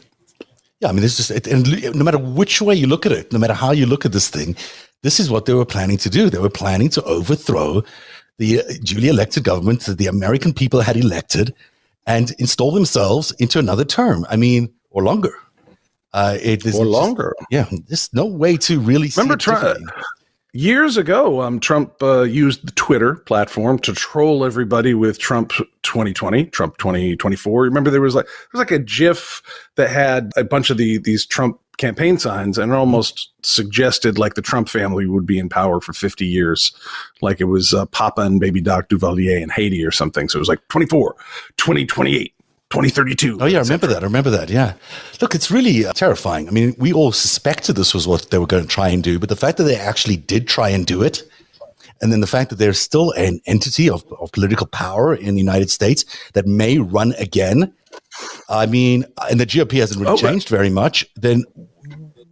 [0.80, 0.90] yeah.
[0.90, 3.40] I mean, this is it, and no matter which way you look at it, no
[3.40, 4.56] matter how you look at this thing,
[5.04, 6.30] this is what they were planning to do.
[6.30, 7.84] They were planning to overthrow
[8.38, 11.54] the uh, duly elected government that the American people had elected
[12.08, 14.26] and install themselves into another term.
[14.30, 15.34] I mean, or longer.
[16.14, 17.34] Uh, it is or longer.
[17.40, 19.38] Just, yeah, there's no way to really remember.
[19.38, 19.76] Try,
[20.54, 25.52] years ago, um, Trump uh, used the Twitter platform to troll everybody with Trump
[25.84, 27.64] 2020, Trump 2024.
[27.64, 29.42] Remember, there was like there was like a GIF
[29.76, 34.36] that had a bunch of the these Trump campaign signs and it almost suggested like
[34.36, 36.74] the Trump family would be in power for 50 years,
[37.22, 40.30] like it was uh, Papa and Baby Doc Duvalier in Haiti or something.
[40.30, 41.16] So it was like 24,
[41.58, 42.36] 2028.
[42.72, 43.38] 2032.
[43.40, 44.02] Oh, yeah, I remember that.
[44.02, 44.50] I remember that.
[44.50, 44.74] Yeah.
[45.22, 46.48] Look, it's really uh, terrifying.
[46.48, 49.20] I mean, we all suspected this was what they were going to try and do,
[49.20, 51.24] but the fact that they actually did try and do it,
[52.02, 55.42] and then the fact that there's still an entity of, of political power in the
[55.42, 56.04] United States
[56.34, 57.74] that may run again.
[58.50, 61.06] I mean, and the GOP hasn't really oh, changed very much.
[61.16, 61.44] Then,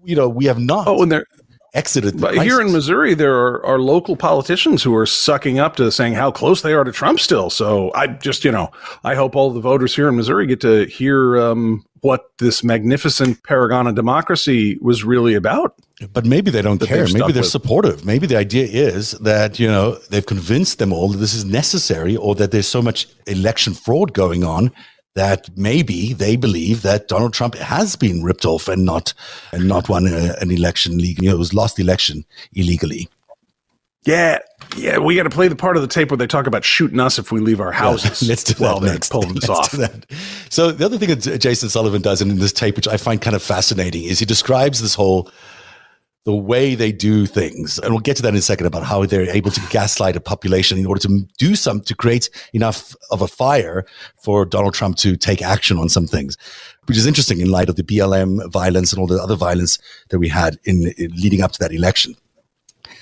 [0.04, 0.88] you know, we have not.
[0.88, 1.26] Oh, and there
[1.74, 2.20] exited.
[2.20, 6.14] but here in Missouri, there are, are local politicians who are sucking up to saying
[6.14, 7.50] how close they are to Trump still.
[7.50, 8.72] So I just, you know,
[9.04, 13.44] I hope all the voters here in Missouri get to hear um, what this magnificent
[13.44, 15.76] paragon of democracy was really about.
[16.14, 17.06] But maybe they don't care.
[17.08, 17.48] Maybe they're with.
[17.48, 18.06] supportive.
[18.06, 22.16] Maybe the idea is that, you know, they've convinced them all that this is necessary
[22.16, 24.72] or that there's so much election fraud going on
[25.16, 29.14] that maybe they believe that Donald Trump has been ripped off and not
[29.52, 31.26] and not won a, an election legally.
[31.26, 33.10] You know, was lost the election illegally.
[34.06, 34.40] Yeah,
[34.78, 37.00] yeah, we got to play the part of the tape where they talk about shooting
[37.02, 38.22] us if we leave our houses.
[38.22, 39.12] Yeah, let's do that well, next.
[39.12, 39.72] Pulling this off.
[40.50, 43.36] So the other thing that Jason Sullivan does in this tape, which I find kind
[43.36, 45.30] of fascinating, is he describes this whole
[46.26, 47.80] the way they do things.
[47.80, 50.20] And we'll get to that in a second about how they're able to gaslight a
[50.20, 53.86] population in order to do some, to create enough of a fire
[54.22, 56.38] for Donald Trump to take action on some things,
[56.86, 59.80] which is interesting in light of the BLM violence and all the other violence
[60.10, 62.16] that we had in, in leading up to that election.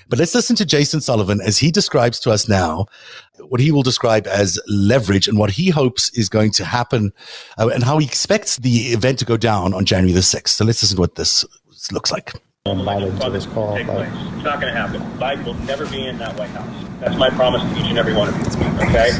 [0.09, 2.85] But let's listen to Jason Sullivan as he describes to us now
[3.49, 7.11] what he will describe as leverage and what he hopes is going to happen
[7.57, 10.49] uh, and how he expects the event to go down on January the 6th.
[10.49, 11.43] So let's listen to what this
[11.91, 12.33] looks like
[12.69, 13.75] invited to this call.
[13.75, 14.09] Take place.
[14.35, 15.01] It's not going to happen.
[15.19, 16.85] Biden will never be in that White House.
[16.99, 18.67] That's my promise to each and every one of you.
[18.87, 19.11] Okay?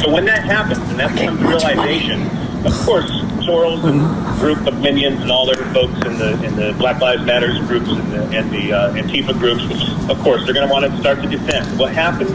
[0.00, 2.22] So when that happens, and that becomes realization,
[2.66, 3.10] of course,
[3.46, 4.00] Soros and
[4.40, 7.88] group of minions and all their folks in the in the Black Lives Matters groups
[7.88, 9.62] and the, and the uh, Antifa groups,
[10.10, 11.78] of course, they're going to want to start to defend.
[11.78, 12.30] What happens,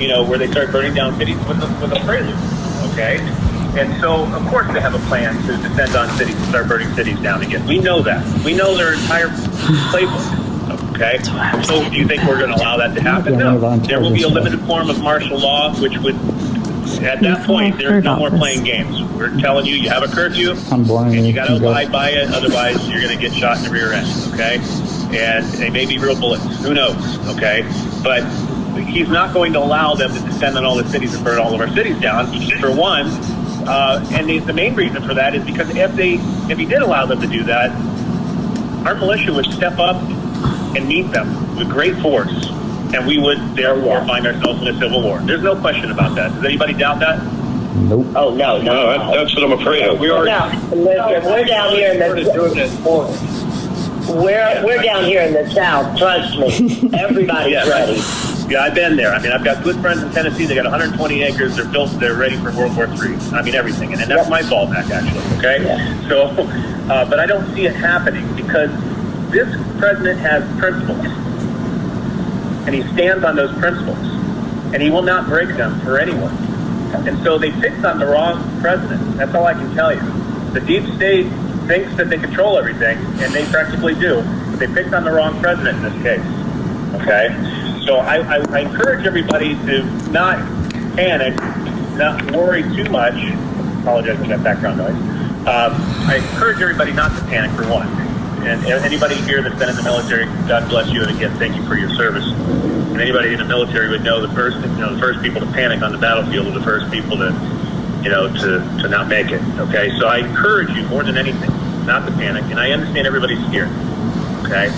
[0.00, 2.34] you know, where they start burning down cities with a, with a prelude.
[2.92, 3.18] Okay?
[3.76, 6.92] And so, of course, they have a plan to descend on cities and start burning
[6.94, 7.66] cities down again.
[7.66, 8.24] We know that.
[8.44, 10.94] We know their entire playbook.
[10.94, 11.18] Okay?
[11.62, 13.36] So, do you think we're going to allow that to happen?
[13.36, 13.76] No.
[13.78, 16.14] There will be a limited form of martial law, which would,
[17.04, 19.02] at that point, there's no more playing games.
[19.12, 22.30] We're telling you, you have a curfew, and you got to abide by it.
[22.30, 24.08] Otherwise, you're going to get shot in the rear end.
[24.32, 24.58] Okay?
[25.14, 26.44] And they may be real bullets.
[26.62, 26.96] Who knows?
[27.36, 27.62] Okay?
[28.02, 28.24] But
[28.84, 31.54] he's not going to allow them to descend on all the cities and burn all
[31.54, 32.26] of our cities down.
[32.58, 33.06] For one,
[33.66, 36.14] uh, and the, the, main reason for that is because if they
[36.50, 37.70] if he did allow them to do that,
[38.86, 39.96] our militia would step up
[40.76, 42.48] and meet them with great force,
[42.94, 45.20] and we would therefore find ourselves in a civil war.
[45.20, 46.32] There's no question about that.
[46.34, 47.22] Does anybody doubt that?
[47.76, 48.06] Nope.
[48.16, 50.00] Oh no, no, no that's what I'm afraid of.
[50.00, 50.24] We are.
[50.24, 53.26] No, listen, we're down here in the.
[54.08, 55.98] We're we're down here in the south.
[55.98, 57.68] Trust me, everybody's yes.
[57.68, 58.25] ready.
[58.48, 59.12] Yeah, I've been there.
[59.12, 60.46] I mean, I've got good friends in Tennessee.
[60.46, 61.56] They got 120 acres.
[61.56, 61.90] They're built.
[61.98, 63.16] They're ready for World War III.
[63.32, 65.38] I mean, everything, and, and that's my fallback actually.
[65.38, 66.08] Okay, yeah.
[66.08, 66.26] so,
[66.88, 68.70] uh, but I don't see it happening because
[69.32, 71.04] this president has principles,
[72.66, 73.98] and he stands on those principles,
[74.72, 76.34] and he will not break them for anyone.
[77.04, 79.16] And so they picked on the wrong president.
[79.16, 80.00] That's all I can tell you.
[80.52, 81.26] The deep state
[81.66, 84.22] thinks that they control everything, and they practically do.
[84.50, 86.35] But they picked on the wrong president in this case.
[86.94, 87.28] Okay,
[87.84, 90.38] so I, I, I encourage everybody to not
[90.96, 91.36] panic,
[91.96, 93.14] not worry too much.
[93.82, 94.94] Apologize for that background noise.
[95.46, 95.74] Um,
[96.08, 97.86] I encourage everybody not to panic for one.
[98.46, 101.66] And anybody here that's been in the military, God bless you, and again, thank you
[101.66, 102.24] for your service.
[102.26, 105.46] And anybody in the military would know the first, you know, the first people to
[105.48, 107.32] panic on the battlefield are the first people to,
[108.02, 109.42] you know, to, to not make it.
[109.58, 111.50] Okay, so I encourage you more than anything
[111.86, 112.44] not to panic.
[112.44, 113.68] And I understand everybody's scared.
[114.44, 114.68] Okay,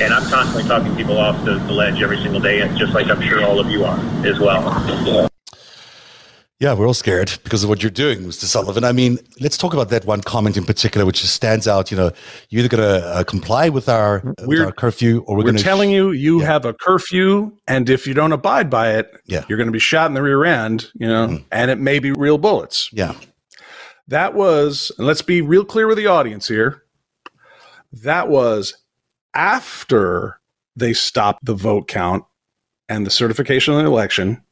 [0.00, 3.22] and I'm constantly talking people off the, the ledge every single day, just like I'm
[3.22, 4.62] sure all of you are as well.
[5.06, 5.28] Yeah.
[6.60, 8.44] Yeah, we're all scared because of what you're doing, Mr.
[8.44, 8.84] Sullivan.
[8.84, 11.90] I mean, let's talk about that one comment in particular, which stands out.
[11.90, 12.12] You know,
[12.48, 15.56] you're either going to uh, comply with our, with our, curfew, or we're, we're going
[15.56, 16.46] to telling you you yeah.
[16.46, 19.44] have a curfew, and if you don't abide by it, yeah.
[19.48, 20.90] you're going to be shot in the rear end.
[20.94, 21.44] You know, mm.
[21.50, 22.88] and it may be real bullets.
[22.92, 23.14] Yeah,
[24.08, 24.92] that was.
[24.96, 26.84] And let's be real clear with the audience here.
[27.92, 28.74] That was
[29.34, 30.40] after
[30.76, 32.24] they stop the vote count
[32.88, 34.42] and the certification of the election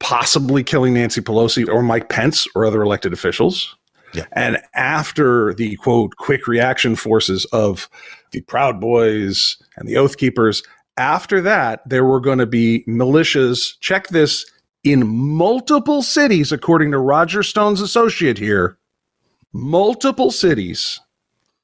[0.00, 3.76] possibly killing Nancy Pelosi or Mike Pence or other elected officials.
[4.12, 4.26] Yeah.
[4.32, 7.88] And after the quote, quick reaction forces of
[8.32, 10.62] the Proud Boys and the Oath Keepers,
[10.96, 14.44] after that, there were going to be militias, check this,
[14.84, 18.78] in multiple cities, according to Roger Stone's associate here,
[19.52, 21.00] multiple cities.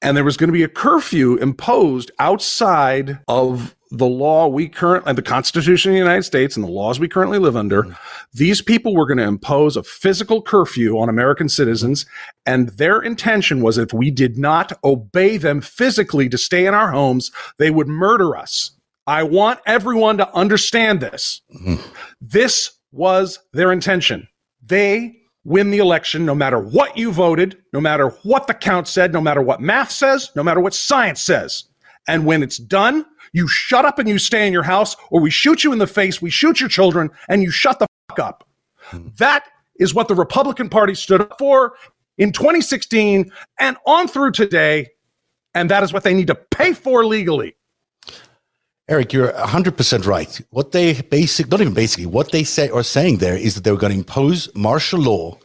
[0.03, 5.13] And there was going to be a curfew imposed outside of the law we currently,
[5.13, 7.93] the Constitution of the United States and the laws we currently live under, mm-hmm.
[8.33, 12.07] these people were going to impose a physical curfew on American citizens.
[12.47, 16.93] And their intention was if we did not obey them physically to stay in our
[16.93, 18.71] homes, they would murder us.
[19.07, 21.43] I want everyone to understand this.
[21.55, 21.83] Mm-hmm.
[22.21, 24.29] This was their intention.
[24.65, 29.13] They win the election no matter what you voted, no matter what the count said,
[29.13, 31.65] no matter what math says, no matter what science says.
[32.07, 35.31] And when it's done, you shut up and you stay in your house, or we
[35.31, 38.49] shoot you in the face, we shoot your children, and you shut the fuck up.
[39.19, 39.45] That
[39.79, 41.75] is what the Republican Party stood up for
[42.19, 44.89] in 2016 and on through today.
[45.55, 47.57] And that is what they need to pay for legally.
[48.91, 50.41] Eric, you're 100% right.
[50.51, 53.71] What they basic, not even basically, what they say are saying there is that they
[53.71, 55.39] were going to impose martial law.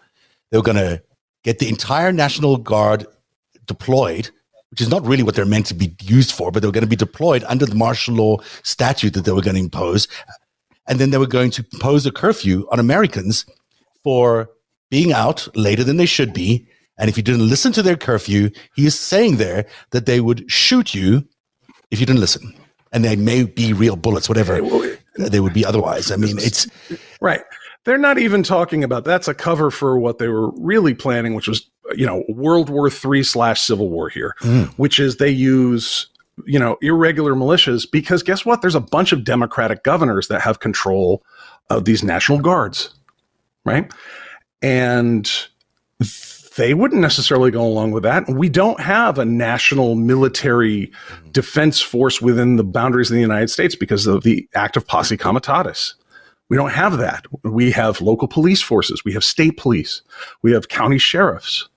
[0.52, 1.02] They were going to
[1.43, 3.06] get the entire National Guard
[3.68, 4.30] deployed
[4.76, 6.84] which is not really what they're meant to be used for, but they were going
[6.84, 10.06] to be deployed under the martial law statute that they were going to impose.
[10.86, 13.46] And then they were going to impose a curfew on Americans
[14.04, 14.50] for
[14.91, 16.68] being out later than they should be.
[16.98, 20.52] And if you didn't listen to their curfew, he is saying there that they would
[20.52, 21.26] shoot you
[21.89, 22.54] if you didn't listen.
[22.96, 24.62] And they may be real bullets, whatever
[25.18, 26.12] they would be otherwise.
[26.12, 26.66] I mean, it's
[27.20, 27.41] right.
[27.84, 31.48] They're not even talking about that's a cover for what they were really planning, which
[31.48, 34.68] was you know World War Three slash Civil War here, mm.
[34.78, 36.08] which is they use
[36.46, 38.62] you know irregular militias because guess what?
[38.62, 41.22] There's a bunch of Democratic governors that have control
[41.70, 42.96] of these National Guards,
[43.66, 43.91] right?
[44.62, 45.30] And
[46.56, 48.28] they wouldn't necessarily go along with that.
[48.30, 50.91] We don't have a national military
[51.32, 55.18] defense force within the boundaries of the United States because of the act of posse
[55.18, 55.95] comitatus.
[56.49, 57.26] We don't have that.
[57.43, 59.03] We have local police forces.
[59.03, 60.01] We have state police.
[60.43, 61.68] We have county sheriffs.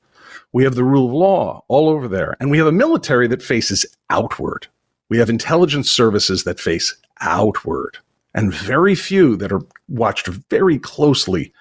[0.53, 2.37] We have the rule of law all over there.
[2.39, 4.67] And we have a military that faces outward.
[5.09, 7.99] We have intelligence services that face outward,
[8.35, 11.53] and very few that are watched very closely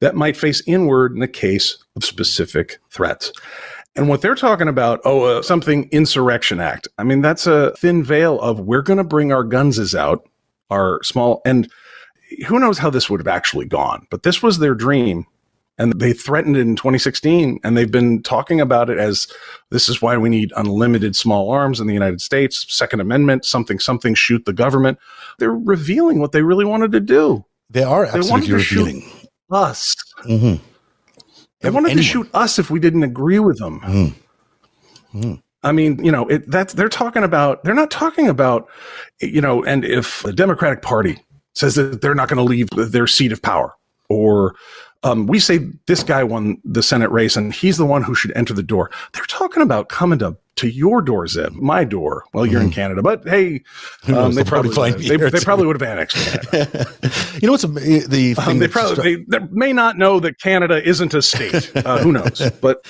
[0.00, 3.32] that might face inward in the case of specific threats.
[3.96, 6.86] And what they're talking about, oh, uh, something Insurrection Act.
[6.98, 10.28] I mean, that's a thin veil of we're going to bring our gunses out,
[10.70, 11.68] our small, and
[12.46, 14.06] who knows how this would have actually gone.
[14.10, 15.26] But this was their dream
[15.78, 19.28] and they threatened it in 2016 and they've been talking about it as
[19.70, 23.78] this is why we need unlimited small arms in the united states second amendment something
[23.78, 24.98] something shoot the government
[25.38, 29.02] they're revealing what they really wanted to do they are absolutely they revealing
[29.50, 29.94] us
[30.24, 30.62] mm-hmm.
[31.60, 31.96] they wanted Anyone.
[31.96, 35.18] to shoot us if we didn't agree with them mm-hmm.
[35.18, 35.34] Mm-hmm.
[35.62, 37.64] I mean, you know, it, that's they're talking about.
[37.64, 38.68] They're not talking about,
[39.20, 41.20] you know, and if the Democratic Party
[41.54, 43.74] says that they're not going to leave their seat of power,
[44.08, 44.54] or
[45.02, 48.32] um, we say this guy won the Senate race and he's the one who should
[48.36, 48.90] enter the door.
[49.12, 52.24] They're talking about coming to to your door, Zev, my door.
[52.32, 52.64] Well, you're mm.
[52.64, 52.74] in mm-hmm.
[52.74, 53.62] Canada, but hey,
[54.08, 56.90] um, they, probably they, they, probably would have annexed Canada.
[57.40, 60.86] you know what's a, the um, they probably they, they, may not know that Canada
[60.86, 61.74] isn't a state.
[61.76, 62.42] Uh, who knows?
[62.60, 62.86] But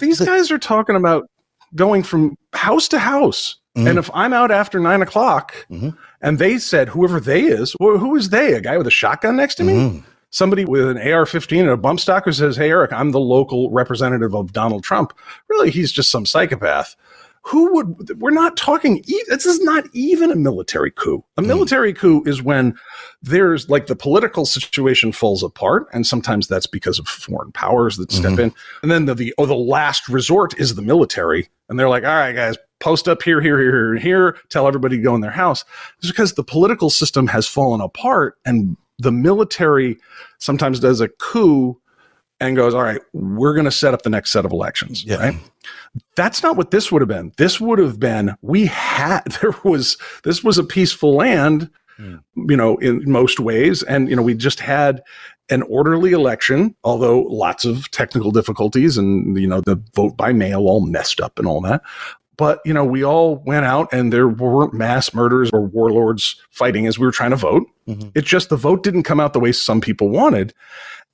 [0.00, 1.28] these guys are talking about
[1.74, 3.56] going from house to house.
[3.76, 3.90] Mm.
[3.90, 5.90] And if I'm out after nine o'clock, mm-hmm.
[6.22, 8.54] and they said whoever they is, well, who is they?
[8.54, 10.02] A guy with a shotgun next to me?
[10.36, 13.70] Somebody with an AR-15 and a bump stock who says, "Hey, Eric, I'm the local
[13.70, 15.14] representative of Donald Trump."
[15.48, 16.94] Really, he's just some psychopath
[17.40, 21.46] who would we're not talking this is not even a military coup a hmm.
[21.46, 21.96] military mm.
[21.96, 22.76] coup is when
[23.22, 28.10] there's like the political situation falls apart and sometimes that's because of foreign powers that
[28.10, 28.40] step mm-hmm.
[28.40, 32.02] in and then the, the oh the last resort is the military and they're like
[32.02, 35.20] all right guys post up here here here here here tell everybody to go in
[35.20, 35.64] their house
[35.98, 39.98] it's because the political system has fallen apart and the military
[40.38, 41.80] sometimes does a coup
[42.40, 45.04] and goes, all right, we're going to set up the next set of elections.
[45.04, 45.16] Yeah.
[45.16, 45.36] Right.
[46.16, 47.32] That's not what this would have been.
[47.38, 52.20] This would have been, we had, there was, this was a peaceful land, mm.
[52.34, 53.82] you know, in most ways.
[53.84, 55.02] And, you know, we just had
[55.48, 60.66] an orderly election, although lots of technical difficulties and, you know, the vote by mail
[60.66, 61.82] all messed up and all that.
[62.36, 66.86] But, you know, we all went out and there weren't mass murders or warlords fighting
[66.86, 67.66] as we were trying to vote.
[67.88, 68.10] Mm-hmm.
[68.14, 70.52] It's just the vote didn't come out the way some people wanted.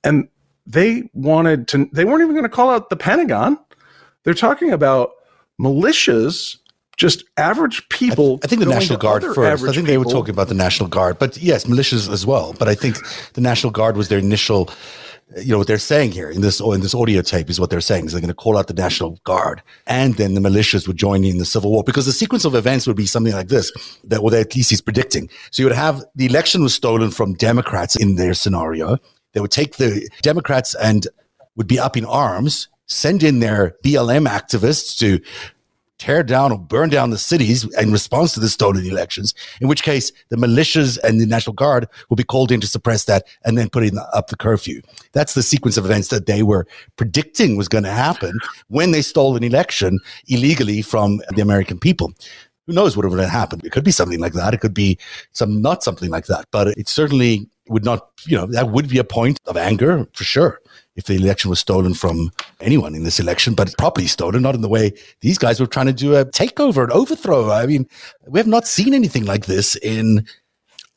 [0.03, 0.27] And
[0.67, 3.57] they wanted to, they weren't even going to call out the Pentagon.
[4.23, 5.11] They're talking about
[5.61, 6.57] militias,
[6.97, 8.25] just average people.
[8.25, 9.63] I, th- I think the National Guard first.
[9.63, 12.53] I think they were talking about the National Guard, but yes, militias as well.
[12.59, 12.97] But I think
[13.33, 14.69] the National Guard was their initial
[15.37, 17.81] you know what they're saying here in this in this audio tape is what they're
[17.81, 20.97] saying is they're going to call out the national guard and then the militias would
[20.97, 23.71] join in the civil war because the sequence of events would be something like this
[24.03, 25.29] that well at least he's predicting.
[25.51, 28.97] So you would have the election was stolen from democrats in their scenario.
[29.33, 31.07] They would take the Democrats and
[31.55, 35.19] would be up in arms, send in their BLM activists to
[36.03, 39.83] tear down or burn down the cities in response to the stolen elections, in which
[39.83, 43.57] case the militias and the National Guard will be called in to suppress that and
[43.57, 44.81] then putting up the curfew.
[45.13, 48.37] That's the sequence of events that they were predicting was going to happen
[48.67, 52.13] when they stole an election illegally from the American people.
[52.67, 53.63] Who knows what would have happened?
[53.63, 54.53] It could be something like that.
[54.53, 54.97] It could be
[55.31, 56.47] some not something like that.
[56.51, 60.25] But it certainly would not, you know, that would be a point of anger for
[60.25, 60.59] sure
[60.95, 62.31] if the election was stolen from
[62.61, 65.87] anyone in this election, but properly stolen, not in the way these guys were trying
[65.87, 67.51] to do a takeover, an overthrow.
[67.51, 67.87] I mean,
[68.27, 70.25] we have not seen anything like this in.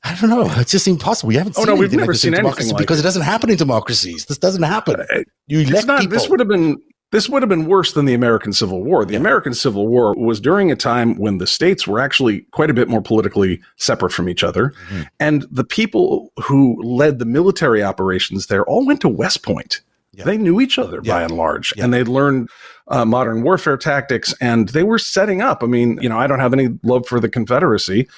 [0.05, 0.47] I don't know.
[0.57, 1.29] It's just impossible.
[1.29, 3.03] We haven't oh, seen no, we've never like seen democracy like because it.
[3.03, 4.27] it doesn't happen in democracies.
[4.27, 5.01] This doesn't happen.
[5.01, 6.17] Uh, you elect not, people.
[6.17, 6.77] This would have been
[7.13, 9.05] this would have been worse than the American Civil War.
[9.05, 12.75] The American Civil War was during a time when the states were actually quite a
[12.75, 14.75] bit more politically separate from each other.
[14.89, 15.03] Mm-hmm.
[15.21, 19.83] And the people who led the military operations there all went to West Point.
[20.13, 20.25] Yeah.
[20.25, 21.13] They knew each other yeah.
[21.13, 21.85] by and large, yeah.
[21.85, 22.49] and they learned
[22.89, 25.63] uh, modern warfare tactics, and they were setting up.
[25.63, 28.09] I mean, you know, I don't have any love for the Confederacy,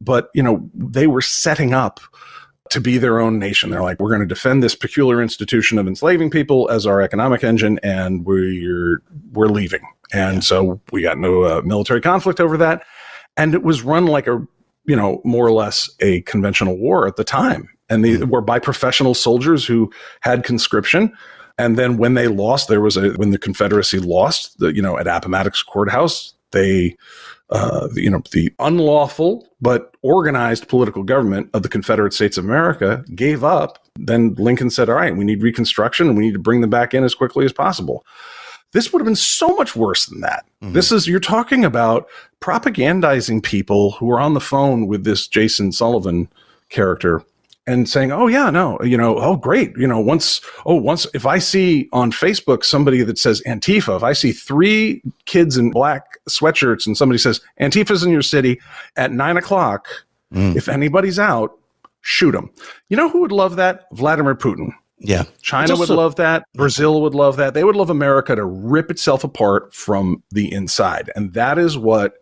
[0.00, 2.00] but you know, they were setting up
[2.72, 3.68] to be their own nation.
[3.68, 7.44] They're like, we're going to defend this peculiar institution of enslaving people as our economic
[7.44, 9.02] engine, and we're
[9.32, 9.82] we're leaving.
[10.12, 10.40] And yeah.
[10.40, 12.84] so we got no uh, military conflict over that,
[13.36, 14.46] and it was run like a
[14.86, 18.30] you know more or less a conventional war at the time, and they mm-hmm.
[18.30, 21.12] were by professional soldiers who had conscription.
[21.58, 24.96] And then when they lost, there was a when the Confederacy lost, the you know
[24.96, 26.96] at Appomattox Courthouse, they
[27.52, 33.04] uh, you know, the unlawful but organized political government of the Confederate States of America
[33.14, 33.78] gave up.
[33.96, 36.94] Then Lincoln said, all right, we need reconstruction and we need to bring them back
[36.94, 38.04] in as quickly as possible.
[38.72, 40.46] This would have been so much worse than that.
[40.62, 40.72] Mm-hmm.
[40.72, 42.08] This is, you're talking about
[42.40, 46.28] propagandizing people who are on the phone with this Jason Sullivan
[46.70, 47.22] character
[47.66, 51.26] and saying, "Oh yeah, no, you know, oh great, you know, once, oh once, if
[51.26, 56.18] I see on Facebook somebody that says Antifa, if I see three kids in black
[56.28, 58.60] sweatshirts and somebody says Antifa's in your city
[58.96, 59.86] at nine o'clock,
[60.32, 60.56] mm.
[60.56, 61.56] if anybody's out,
[62.00, 62.50] shoot them.
[62.88, 63.86] You know who would love that?
[63.92, 64.72] Vladimir Putin.
[64.98, 66.44] Yeah, China would love that.
[66.54, 67.54] Brazil would love that.
[67.54, 72.14] They would love America to rip itself apart from the inside, and that is what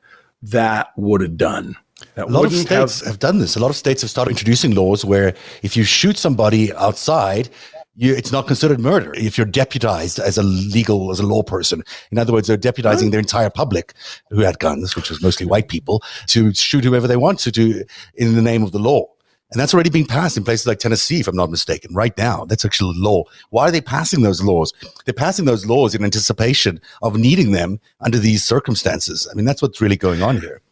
[0.43, 1.77] that would have done.
[2.15, 3.57] That a lot of states have, have, done this.
[3.57, 7.49] A lot of states have started introducing laws where if you shoot somebody outside,
[7.97, 11.83] you, it's not considered murder if you're deputized as a legal, as a law person.
[12.11, 13.11] In other words, they're deputizing oh.
[13.11, 13.95] their entire public
[14.31, 17.85] who had guns, which was mostly white people, to shoot whoever they want to do
[18.15, 19.07] in the name of the law.
[19.53, 22.45] And that's already being passed in places like Tennessee, if I'm not mistaken, right now.
[22.45, 23.25] That's actually law.
[23.51, 24.73] Why are they passing those laws?
[25.05, 29.27] They're passing those laws in anticipation of needing them under these circumstances.
[29.31, 30.63] I mean, that's what's really going on here.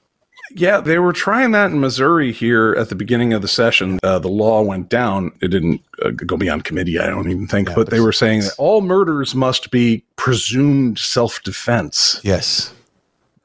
[0.51, 3.99] Yeah, they were trying that in Missouri here at the beginning of the session.
[4.03, 5.33] Uh, the law went down.
[5.41, 8.13] It didn't uh, go beyond committee, I don't even think, yeah, but, but they were
[8.13, 12.21] saying that all murders must be presumed self defense.
[12.23, 12.73] Yes.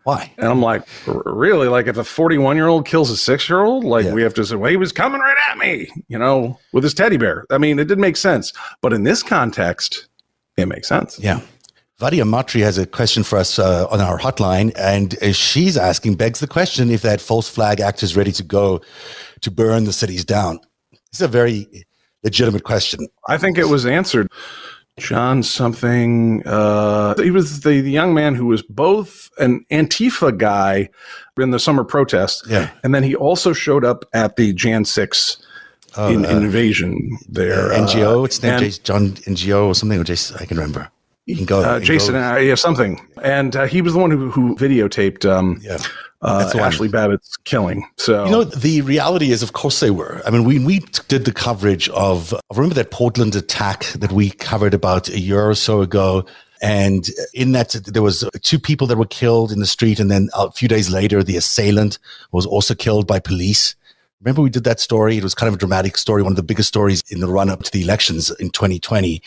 [0.03, 0.33] Why?
[0.37, 1.69] And I'm like, really?
[1.69, 4.13] Like, if a 41 year old kills a six year old, like, yeah.
[4.13, 6.93] we have to say, well, he was coming right at me, you know, with his
[6.93, 7.45] teddy bear.
[7.49, 8.51] I mean, it didn't make sense.
[8.81, 10.07] But in this context,
[10.57, 11.19] it makes sense.
[11.19, 11.39] Yeah.
[12.03, 16.15] Vadia Matri has a question for us uh, on our hotline, and uh, she's asking,
[16.15, 18.81] begs the question if that false flag act is ready to go
[19.39, 20.59] to burn the cities down.
[21.13, 21.65] It's a very
[22.21, 23.07] legitimate question.
[23.29, 24.27] I think it was answered.
[24.99, 26.43] John something.
[26.45, 30.89] Uh, he was the, the young man who was both an Antifa guy
[31.39, 32.69] in the summer protest, Yeah.
[32.83, 35.37] and then he also showed up at the Jan six
[35.97, 37.71] in, uh, invasion there.
[37.71, 40.89] Uh, NGO, uh, it's named and- John NGO or something, or Jason, I can remember.
[41.25, 41.61] You can go.
[41.61, 45.29] uh, Jason, go- uh, yeah, something, and uh, he was the one who, who videotaped
[45.29, 45.77] um, yeah.
[46.21, 46.67] uh, That's the one.
[46.67, 47.87] Ashley Babbitt's killing.
[47.97, 50.21] So You know, the reality is, of course, they were.
[50.25, 52.33] I mean, we we did the coverage of.
[52.53, 56.25] Remember that Portland attack that we covered about a year or so ago.
[56.61, 60.29] And in that, there was two people that were killed in the street, and then
[60.33, 61.99] a few days later, the assailant
[62.31, 63.75] was also killed by police.
[64.21, 65.17] Remember, we did that story.
[65.17, 67.49] It was kind of a dramatic story, one of the biggest stories in the run
[67.49, 69.21] up to the elections in 2020.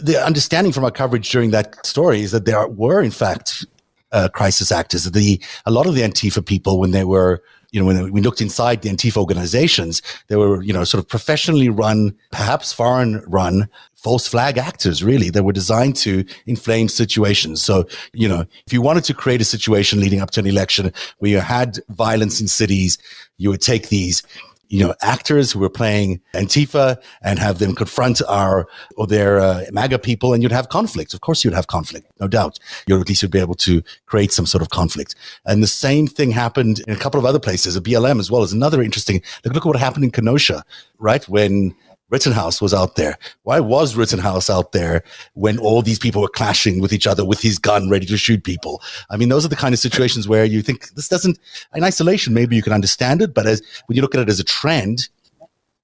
[0.00, 3.66] The understanding from our coverage during that story is that there were, in fact,
[4.12, 5.04] uh, crisis actors.
[5.04, 8.40] The a lot of the Antifa people, when they were, you know, when we looked
[8.40, 13.68] inside the Antifa organizations, they were, you know, sort of professionally run, perhaps foreign run
[14.00, 17.62] false flag actors, really, that were designed to inflame situations.
[17.62, 20.92] So, you know, if you wanted to create a situation leading up to an election
[21.18, 22.98] where you had violence in cities,
[23.36, 24.22] you would take these
[24.70, 29.64] you know, actors who were playing Antifa and have them confront our or their uh,
[29.72, 31.12] MAGA people, and you'd have conflict.
[31.12, 32.58] Of course, you'd have conflict, no doubt.
[32.86, 35.16] You'd at least you'd be able to create some sort of conflict.
[35.44, 37.76] And the same thing happened in a couple of other places.
[37.76, 39.20] A BLM as well is another interesting.
[39.44, 40.64] Look, look at what happened in Kenosha,
[40.98, 41.74] right when.
[42.10, 43.16] Rittenhouse was out there.
[43.44, 45.02] Why was Rittenhouse out there
[45.34, 48.44] when all these people were clashing with each other with his gun ready to shoot
[48.44, 48.82] people?
[49.10, 51.38] I mean, those are the kind of situations where you think this doesn't,
[51.74, 54.40] in isolation, maybe you can understand it, but as when you look at it as
[54.40, 55.08] a trend,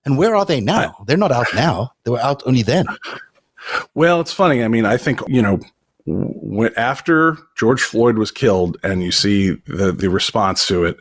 [0.04, 1.04] and where are they now?
[1.06, 1.92] They're not out now.
[2.04, 2.86] They were out only then.
[3.94, 4.62] Well, it's funny.
[4.62, 5.58] I mean, I think you know,
[6.06, 11.00] when, after George Floyd was killed, and you see the the response to it,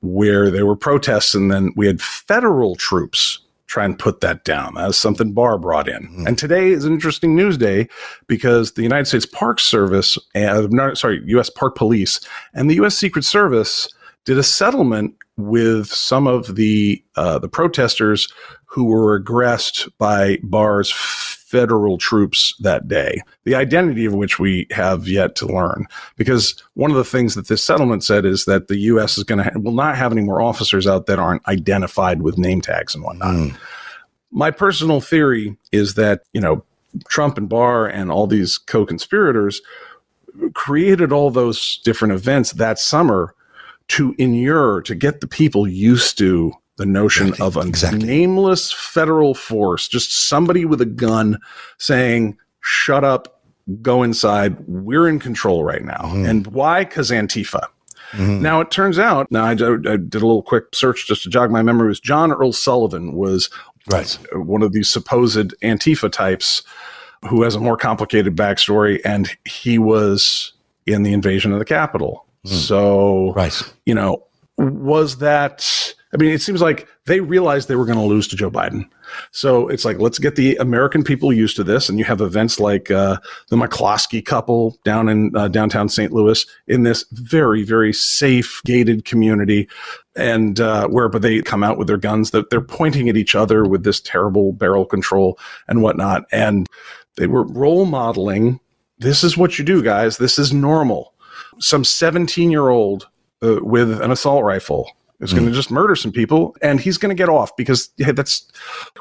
[0.00, 3.38] where there were protests, and then we had federal troops
[3.72, 4.74] try and put that down.
[4.74, 6.24] That was something Barr brought in.
[6.26, 7.88] And today is an interesting news day
[8.26, 11.48] because the United States Park Service, uh, no, sorry, U.S.
[11.48, 12.20] Park Police,
[12.52, 12.98] and the U.S.
[12.98, 13.88] Secret Service
[14.26, 18.30] did a settlement with some of the uh, the protesters
[18.66, 20.90] who were aggressed by Barr's
[21.52, 25.86] federal troops that day, the identity of which we have yet to learn.
[26.16, 29.18] Because one of the things that this settlement said is that the U.S.
[29.18, 32.38] is going to ha- will not have any more officers out that aren't identified with
[32.38, 33.34] name tags and whatnot.
[33.34, 33.56] Hmm.
[34.30, 36.64] My personal theory is that you know
[37.08, 39.60] Trump and Barr and all these co-conspirators
[40.54, 43.34] created all those different events that summer
[43.88, 48.06] to inure to get the people used to the notion Exactly, of a exactly.
[48.06, 51.38] nameless federal force, just somebody with a gun
[51.78, 53.42] saying, shut up,
[53.82, 54.56] go inside.
[54.66, 55.98] We're in control right now.
[56.02, 56.24] Mm-hmm.
[56.24, 56.84] And why?
[56.84, 57.66] Because Antifa.
[58.14, 61.62] Now it turns out, now I did a little quick search just to jog my
[61.62, 63.48] memory, was John Earl Sullivan was
[63.90, 64.16] Right.
[64.34, 66.62] one of these supposed Antifa types
[67.28, 70.52] who has a more complicated backstory, and he was
[70.86, 72.26] in the invasion of the Capitol.
[72.44, 73.58] So, Right.
[73.86, 74.24] you know,
[74.58, 75.94] was that?
[76.14, 78.86] I mean, it seems like they realized they were going to lose to Joe Biden.
[79.30, 81.88] So it's like, let's get the American people used to this.
[81.88, 83.16] And you have events like uh,
[83.48, 86.12] the McCloskey couple down in uh, downtown St.
[86.12, 89.68] Louis in this very, very safe, gated community.
[90.14, 93.34] And uh, where, but they come out with their guns that they're pointing at each
[93.34, 96.24] other with this terrible barrel control and whatnot.
[96.30, 96.68] And
[97.16, 98.60] they were role modeling
[99.02, 100.16] this is what you do, guys.
[100.16, 101.14] This is normal.
[101.58, 103.08] Some 17 year old
[103.42, 104.90] uh, with an assault rifle
[105.22, 108.12] is going to just murder some people and he's going to get off because hey,
[108.12, 108.46] that's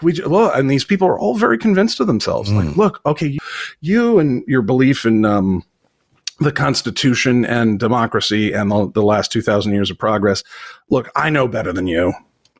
[0.01, 2.51] we well and these people are all very convinced of themselves.
[2.51, 3.39] Like look okay you,
[3.81, 5.63] you and your belief in um
[6.39, 10.43] the constitution and democracy and the, the last 2000 years of progress
[10.89, 12.13] look i know better than you.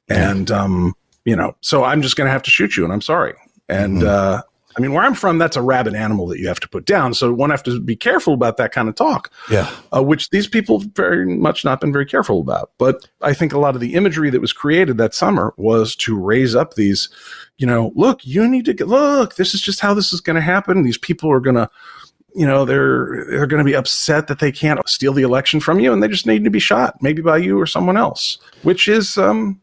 [0.10, 0.96] And um
[1.26, 3.34] you know so i'm just going to have to shoot you and i'm sorry.
[3.70, 4.42] And uh
[4.78, 7.14] I mean, where I'm from, that's a rabid animal that you have to put down.
[7.14, 9.70] So one have to be careful about that kind of talk Yeah.
[9.96, 12.72] uh, which these people very much not been very careful about.
[12.78, 16.18] But I think a lot of the imagery that was created that summer was to
[16.18, 17.10] raise up these,
[17.58, 20.36] you know, look, you need to get, look, this is just how this is going
[20.36, 20.84] to happen.
[20.84, 21.70] These people are going to,
[22.34, 25.82] you know, they're they're going to be upset that they can't steal the election from
[25.82, 28.88] you, and they just need to be shot, maybe by you or someone else, which
[28.88, 29.60] is um,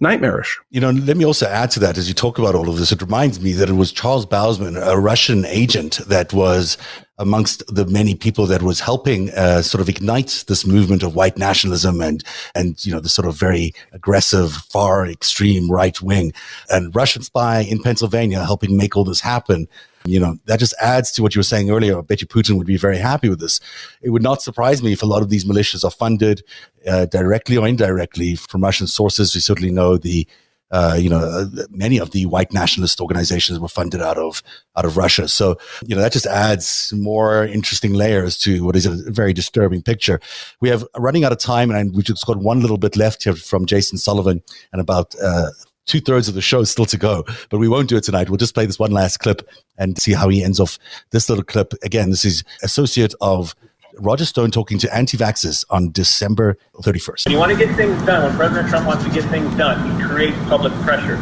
[0.00, 0.58] nightmarish.
[0.70, 2.92] You know, let me also add to that as you talk about all of this.
[2.92, 6.78] It reminds me that it was Charles Bausman, a Russian agent that was
[7.18, 11.36] amongst the many people that was helping uh, sort of ignite this movement of white
[11.36, 12.22] nationalism and
[12.54, 16.32] and you know the sort of very aggressive, far extreme right wing,
[16.70, 19.66] and Russian spy in Pennsylvania helping make all this happen.
[20.08, 21.98] You know, that just adds to what you were saying earlier.
[21.98, 23.60] I bet you Putin would be very happy with this.
[24.02, 26.42] It would not surprise me if a lot of these militias are funded
[26.86, 29.34] uh, directly or indirectly from Russian sources.
[29.34, 30.26] We certainly know the
[30.70, 34.42] uh, you know, uh, many of the white nationalist organizations were funded out of
[34.76, 35.28] out of Russia.
[35.28, 35.56] So,
[35.86, 40.20] you know, that just adds more interesting layers to what is a very disturbing picture.
[40.60, 43.34] We have running out of time, and we've just got one little bit left here
[43.34, 44.42] from Jason Sullivan,
[44.72, 45.50] and about uh,
[45.88, 48.30] two thirds of the show is still to go, but we won't do it tonight.
[48.30, 50.78] We'll just play this one last clip and see how he ends off
[51.10, 51.72] this little clip.
[51.82, 53.56] Again, this is associate of
[53.94, 57.26] Roger Stone talking to anti vaxxers on December 31st.
[57.26, 59.98] When you want to get things done, when President Trump wants to get things done,
[59.98, 61.16] he creates public pressure.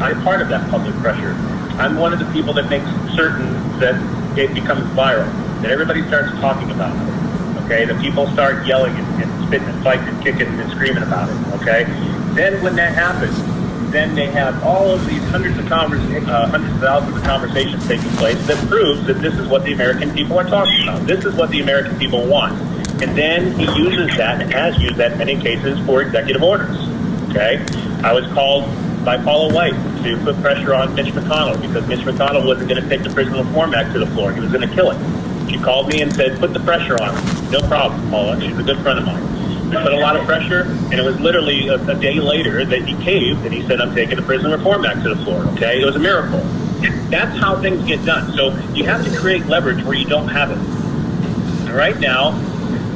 [0.00, 1.32] I'm part of that public pressure.
[1.78, 3.96] I'm one of the people that makes certain that
[4.38, 5.30] it becomes viral,
[5.62, 7.64] that everybody starts talking about it.
[7.64, 11.28] Okay, the people start yelling and, and spitting and fighting and kicking and screaming about
[11.28, 11.60] it.
[11.60, 11.84] Okay,
[12.34, 13.36] then when that happens,
[13.92, 17.86] then they have all of these hundreds of convers- uh, hundreds of thousands of conversations
[17.86, 21.06] taking place that proves that this is what the American people are talking about.
[21.06, 22.60] This is what the American people want.
[23.02, 26.76] And then he uses that and has used that in many cases for executive orders.
[27.30, 27.64] Okay?
[28.02, 28.64] I was called
[29.04, 32.88] by Paula White to put pressure on Mitch McConnell because Mitch McConnell wasn't going to
[32.88, 34.32] take the Prison Reform Act to the floor.
[34.32, 35.50] He was going to kill it.
[35.50, 37.50] She called me and said, put the pressure on him.
[37.50, 38.40] No problem, Paula.
[38.40, 39.35] She's a good friend of mine.
[39.70, 42.94] Put a lot of pressure, and it was literally a, a day later that he
[43.02, 45.42] caved and he said, I'm taking the Prison Reform Act to the floor.
[45.54, 45.82] Okay?
[45.82, 46.40] It was a miracle.
[47.10, 48.32] That's how things get done.
[48.34, 50.58] So you have to create leverage where you don't have it.
[50.58, 52.38] And right now,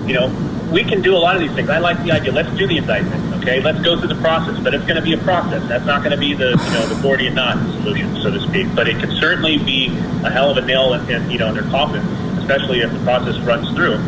[0.07, 0.29] you know,
[0.71, 1.69] we can do a lot of these things.
[1.69, 2.33] I like the idea.
[2.33, 3.35] Let's do the indictment.
[3.43, 4.59] Okay, let's go through the process.
[4.63, 5.67] But it's going to be a process.
[5.69, 8.69] That's not going to be the you know the Gordian knot solution, so to speak.
[8.75, 9.89] But it can certainly be
[10.25, 12.03] a hell of a nail in, in you know in their coffin,
[12.39, 13.99] especially if the process runs through.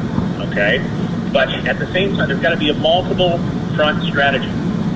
[0.51, 0.79] Okay,
[1.33, 3.39] but at the same time, there's got to be a multiple
[3.75, 4.51] front strategy.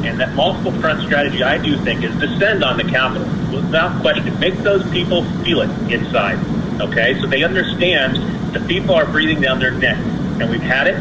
[0.07, 4.39] And that multiple front strategy, I do think, is descend on the Capitol without question.
[4.39, 6.39] Make those people feel it inside.
[6.81, 10.97] Okay, so they understand the people are breathing down their neck, and we've had it,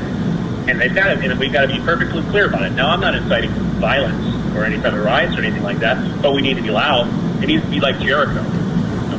[0.67, 2.71] and they've got it, and we've got to be perfectly clear about it.
[2.71, 6.33] Now, I'm not inciting violence or any type of riots or anything like that, but
[6.33, 7.07] we need to be loud.
[7.43, 8.39] It needs to be like Jericho.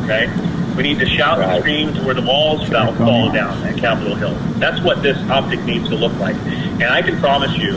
[0.03, 0.27] Okay,
[0.77, 4.15] we need to shout and scream to where the walls fall, fall down at Capitol
[4.15, 4.35] Hill.
[4.59, 6.37] That's what this optic needs to look like.
[6.37, 7.77] And I can promise you,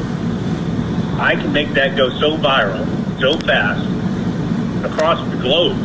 [1.17, 2.85] I can make that go so viral,
[3.19, 3.85] so fast,
[4.85, 5.77] across the globe.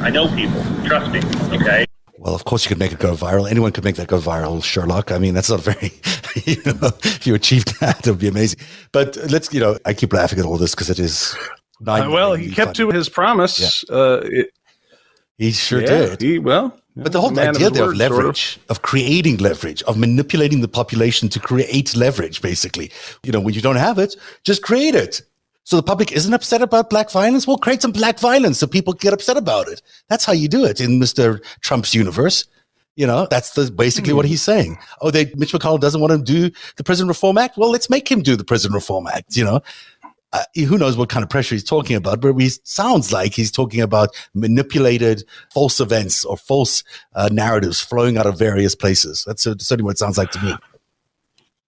[0.00, 0.62] I know people.
[0.84, 1.20] Trust me.
[1.56, 1.84] Okay.
[2.18, 3.50] Well, of course, you could make it go viral.
[3.50, 5.10] Anyone could make that go viral, Sherlock.
[5.10, 5.92] I mean, that's not very,
[6.44, 8.60] you know, if you achieved that, it would be amazing.
[8.92, 11.34] But let's, you know, I keep laughing at all this because it is.
[11.86, 12.90] Uh, well, he kept funny.
[12.90, 13.84] to his promise.
[13.88, 13.96] Yeah.
[13.96, 14.50] Uh, it,
[15.40, 16.20] he sure yeah, did.
[16.20, 18.76] He, well, but the whole idea of, there of leverage, sort of.
[18.76, 18.82] of.
[18.82, 22.92] creating leverage, of manipulating the population to create leverage, basically.
[23.22, 25.22] You know, when you don't have it, just create it.
[25.64, 27.46] So the public isn't upset about black violence.
[27.46, 29.80] We'll create some black violence so people get upset about it.
[30.08, 31.42] That's how you do it in Mr.
[31.62, 32.44] Trump's universe.
[32.96, 34.16] You know, that's the, basically mm.
[34.16, 34.32] what hmm.
[34.32, 34.78] he's saying.
[35.00, 37.56] Oh, they, Mitch McConnell doesn't want to do the Prison Reform Act.
[37.56, 39.36] Well, let's make him do the Prison Reform Act.
[39.36, 39.62] You know,
[40.32, 43.50] uh, who knows what kind of pressure he's talking about, but he sounds like he's
[43.50, 49.24] talking about manipulated false events or false uh, narratives flowing out of various places.
[49.26, 50.54] That's certainly what it sounds like to me.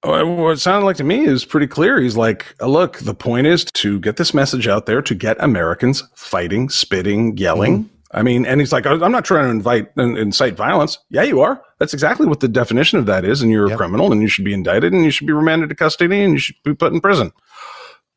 [0.03, 2.01] What it sounded like to me is pretty clear.
[2.01, 6.03] He's like, look, the point is to get this message out there to get Americans
[6.15, 7.85] fighting, spitting, yelling.
[7.85, 7.89] Mm-hmm.
[8.15, 10.99] I mean, and he's like, I'm not trying to invite incite violence.
[11.09, 11.63] Yeah, you are.
[11.79, 13.43] That's exactly what the definition of that is.
[13.43, 13.77] And you're yep.
[13.77, 16.35] a criminal and you should be indicted and you should be remanded to custody and
[16.35, 17.33] you should be put in prison.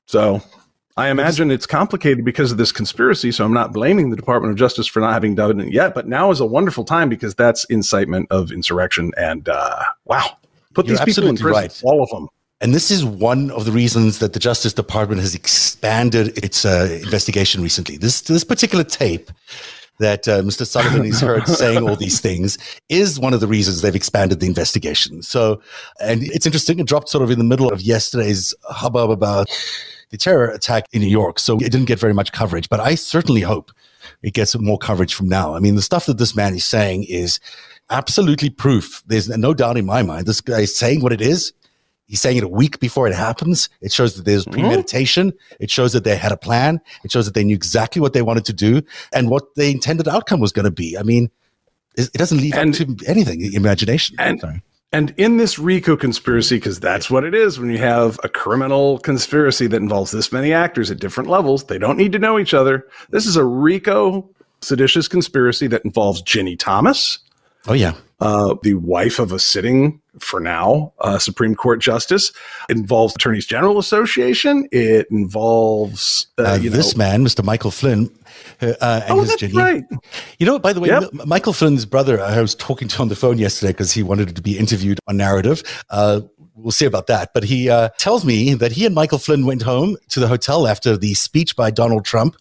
[0.05, 0.41] So
[0.97, 3.31] I imagine it's complicated because of this conspiracy.
[3.31, 5.93] So I'm not blaming the Department of Justice for not having done it yet.
[5.93, 9.11] But now is a wonderful time because that's incitement of insurrection.
[9.17, 10.37] And uh, wow,
[10.73, 11.81] put You're these people in prison, right.
[11.83, 12.29] all of them.
[12.61, 16.99] And this is one of the reasons that the Justice Department has expanded its uh,
[17.03, 17.97] investigation recently.
[17.97, 19.29] This this particular tape
[19.99, 20.65] that uh, Mr.
[20.65, 22.57] Sullivan is heard saying all these things
[22.89, 25.21] is one of the reasons they've expanded the investigation.
[25.21, 25.61] So,
[26.01, 26.79] and it's interesting.
[26.79, 29.49] It dropped sort of in the middle of yesterday's hubbub about
[30.09, 31.39] the terror attack in New York.
[31.39, 33.71] So it didn't get very much coverage, but I certainly hope
[34.21, 35.55] it gets more coverage from now.
[35.55, 37.39] I mean, the stuff that this man is saying is
[37.89, 39.03] absolutely proof.
[39.07, 40.25] There's no doubt in my mind.
[40.25, 41.53] This guy is saying what it is.
[42.07, 43.69] He's saying it a week before it happens.
[43.81, 44.59] It shows that there's mm-hmm.
[44.59, 45.31] premeditation.
[45.31, 45.63] Mm-hmm.
[45.63, 46.79] It shows that they had a plan.
[47.03, 48.81] It shows that they knew exactly what they wanted to do
[49.11, 50.97] and what the intended outcome was going to be.
[50.97, 51.31] I mean,
[51.97, 54.15] it, doesn't leave and, to anything, imagination.
[54.19, 54.61] And, Sorry.
[54.91, 58.99] And in this RICO conspiracy, because that's what it is when you have a criminal
[58.99, 62.53] conspiracy that involves this many actors at different levels, they don't need to know each
[62.53, 62.87] other.
[63.09, 64.29] This is a RICO
[64.61, 67.19] seditious conspiracy that involves Ginni Thomas.
[67.67, 67.93] Oh, yeah.
[68.19, 72.31] Uh, the wife of a sitting, for now, uh, Supreme Court justice.
[72.69, 74.67] It involves Attorneys General Association.
[74.71, 77.43] It involves uh, uh this know, man, Mr.
[77.43, 78.09] Michael Flynn,
[78.61, 79.83] uh, uh, and oh, his that's right.
[80.39, 81.11] You know, by the way, yep.
[81.25, 84.41] Michael Flynn's brother, I was talking to on the phone yesterday because he wanted to
[84.41, 85.65] be interviewed on Narativ.
[85.89, 86.21] Uh,
[86.55, 87.33] we'll see about that.
[87.33, 90.67] But he uh, tells me that he and Michael Flynn went home to the hotel
[90.67, 92.35] after the speech by Donald Trump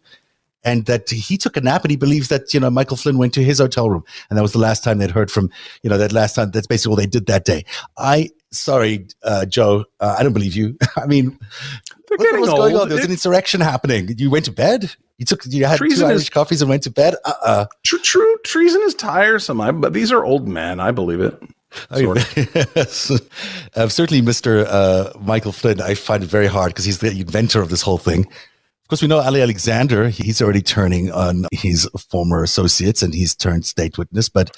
[0.64, 3.34] and that he took a nap and he believes that, you know, Michael Flynn went
[3.34, 5.50] to his hotel room and that was the last time they'd heard from,
[5.82, 6.50] you know, that last time.
[6.50, 7.64] That's basically all they did that day.
[7.96, 10.76] I, sorry, uh, Joe, uh, I don't believe you.
[10.96, 11.38] I mean,
[12.08, 12.58] what, old.
[12.58, 12.88] going on?
[12.88, 14.08] There was an insurrection happening.
[14.16, 14.90] You went to bed?
[15.18, 17.14] You took, you had treason two Irish is, coffees and went to bed?
[17.24, 17.50] Uh uh-uh.
[17.50, 18.36] uh True, true.
[18.44, 19.60] Treason is tiresome.
[19.60, 20.80] I, but these are old men.
[20.80, 21.40] I believe it.
[21.92, 22.76] Sort of.
[23.74, 24.64] uh, certainly, Mr.
[24.68, 27.98] Uh, Michael Flynn, I find it very hard because he's the inventor of this whole
[27.98, 28.26] thing.
[28.84, 30.10] Of course, we know Ali Alexander.
[30.10, 34.28] He's already turning on his former associates and he's turned state witness.
[34.28, 34.54] But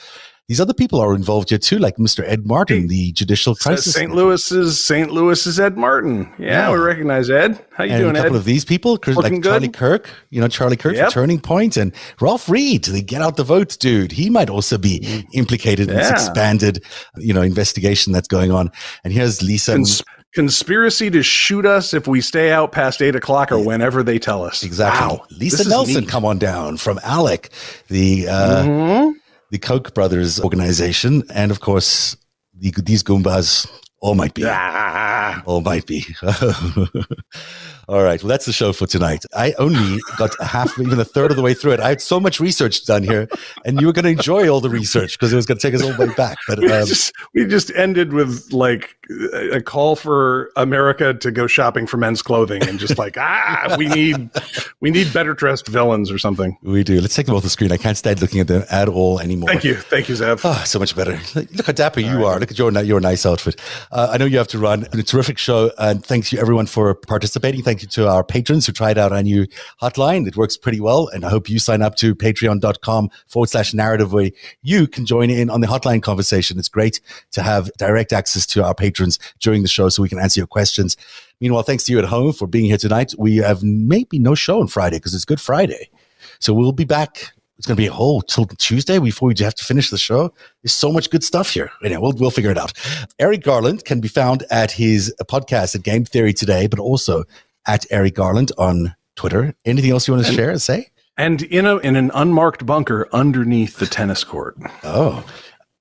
[0.49, 2.23] these other people are involved here too, like Mr.
[2.25, 3.95] Ed Martin, the judicial crisis.
[3.95, 4.15] St.
[4.15, 5.11] Louis's St.
[5.11, 6.33] Louis's Ed Martin.
[6.39, 7.59] Yeah, yeah, we recognize Ed.
[7.73, 8.39] How you and doing, A couple Ed?
[8.39, 10.09] of these people, Looking like Charlie Kirk.
[10.31, 11.11] You know, Charlie Kirk yep.
[11.11, 14.13] Turning Point and Ralph Reed, the Get Out the Vote dude.
[14.13, 15.25] He might also be mm.
[15.33, 16.85] implicated in this expanded,
[17.17, 18.71] you know, investigation that's going on.
[19.03, 19.73] And here's Lisa.
[19.73, 24.19] Cons- conspiracy to shoot us if we stay out past eight o'clock or whenever they
[24.19, 24.63] tell us.
[24.63, 25.17] Exactly.
[25.17, 27.51] Wow, Lisa Nelson, come on down from ALEC,
[27.89, 28.29] the.
[28.29, 29.16] Uh, mm-hmm
[29.51, 32.17] the Koch brothers organization, and of course,
[32.55, 33.67] the, these Goombas
[34.01, 34.45] all might be.
[34.47, 35.43] Ah.
[35.47, 36.05] All might be.
[37.89, 38.21] All right.
[38.21, 39.25] Well, that's the show for tonight.
[39.33, 41.81] I only got half, even a third of the way through it.
[41.81, 43.29] I had so much research done here,
[43.65, 45.73] and you were going to enjoy all the research because it was going to take
[45.73, 46.37] us all the way back.
[46.49, 48.97] But we, um, just, we just ended with like
[49.53, 53.87] a call for America to go shopping for men's clothing, and just like ah, we
[53.87, 54.31] need
[54.81, 56.59] we need better dressed villains or something.
[56.63, 57.01] We do.
[57.01, 57.71] Let's take them off the screen.
[57.71, 59.49] I can't stand looking at them at all anymore.
[59.49, 60.41] Thank you, thank you, Zev.
[60.43, 61.21] Oh, so much better.
[61.37, 62.35] Look how dapper all you right.
[62.35, 62.41] are.
[62.41, 63.61] Look at your your nice outfit.
[63.91, 64.87] Uh, I know you have to run.
[64.93, 67.63] A terrific show, and thanks you everyone for participating.
[67.63, 69.47] Thank you to our patrons who tried out our new
[69.81, 70.27] hotline.
[70.27, 71.09] It works pretty well.
[71.09, 74.31] And I hope you sign up to patreon.com forward slash Narativ where
[74.63, 76.59] you can join in on the hotline conversation.
[76.59, 77.01] It's great
[77.33, 80.47] to have direct access to our patrons during the show so we can answer your
[80.47, 80.97] questions.
[81.41, 83.13] Meanwhile, thanks to you at home for being here tonight.
[83.19, 85.91] We have maybe no show on Friday because it's Good Friday.
[86.39, 89.55] So we'll be back it's going to be a whole till Tuesday before we have
[89.55, 90.33] to finish the show.
[90.63, 91.71] There's so much good stuff here.
[91.85, 92.73] Anyway, we'll, we'll figure it out.
[93.19, 97.25] Eric Garland can be found at his podcast at Game Theory today, but also
[97.67, 99.55] at Eric Garland on Twitter.
[99.65, 100.91] Anything else you want to and, share and say?
[101.17, 104.57] And in a in an unmarked bunker underneath the tennis court.
[104.85, 105.25] Oh,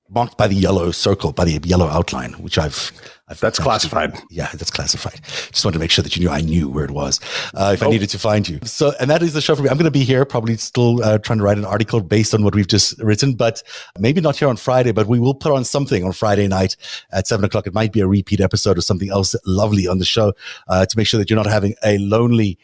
[0.09, 4.15] marked by the yellow circle, by the yellow outline, which I've I've, that's classified.
[4.29, 5.19] Yeah, that's classified.
[5.23, 7.19] Just wanted to make sure that you knew I knew where it was
[7.55, 7.87] uh, if oh.
[7.87, 8.59] I needed to find you.
[8.63, 9.69] So, and that is the show for me.
[9.69, 12.43] I'm going to be here, probably still uh, trying to write an article based on
[12.43, 13.63] what we've just written, but
[13.97, 14.91] maybe not here on Friday.
[14.91, 16.75] But we will put on something on Friday night
[17.11, 17.65] at seven o'clock.
[17.65, 20.33] It might be a repeat episode or something else lovely on the show
[20.67, 22.59] uh, to make sure that you're not having a lonely.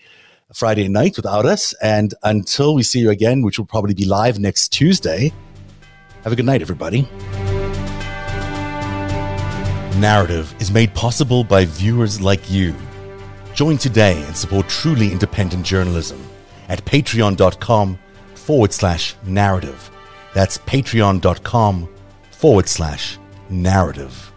[0.54, 1.74] Friday night without us.
[1.82, 5.32] And until we see you again, which will probably be live next Tuesday,
[6.26, 7.08] have a good night, everybody.
[9.94, 12.74] Narativ is made possible by viewers like you.
[13.54, 16.22] Join today and support truly independent journalism
[16.70, 18.00] at patreon.com
[18.34, 19.90] forward slash Narativ.
[20.34, 21.90] That's patreon.com
[22.32, 23.20] forward slash
[23.52, 24.31] Narativ.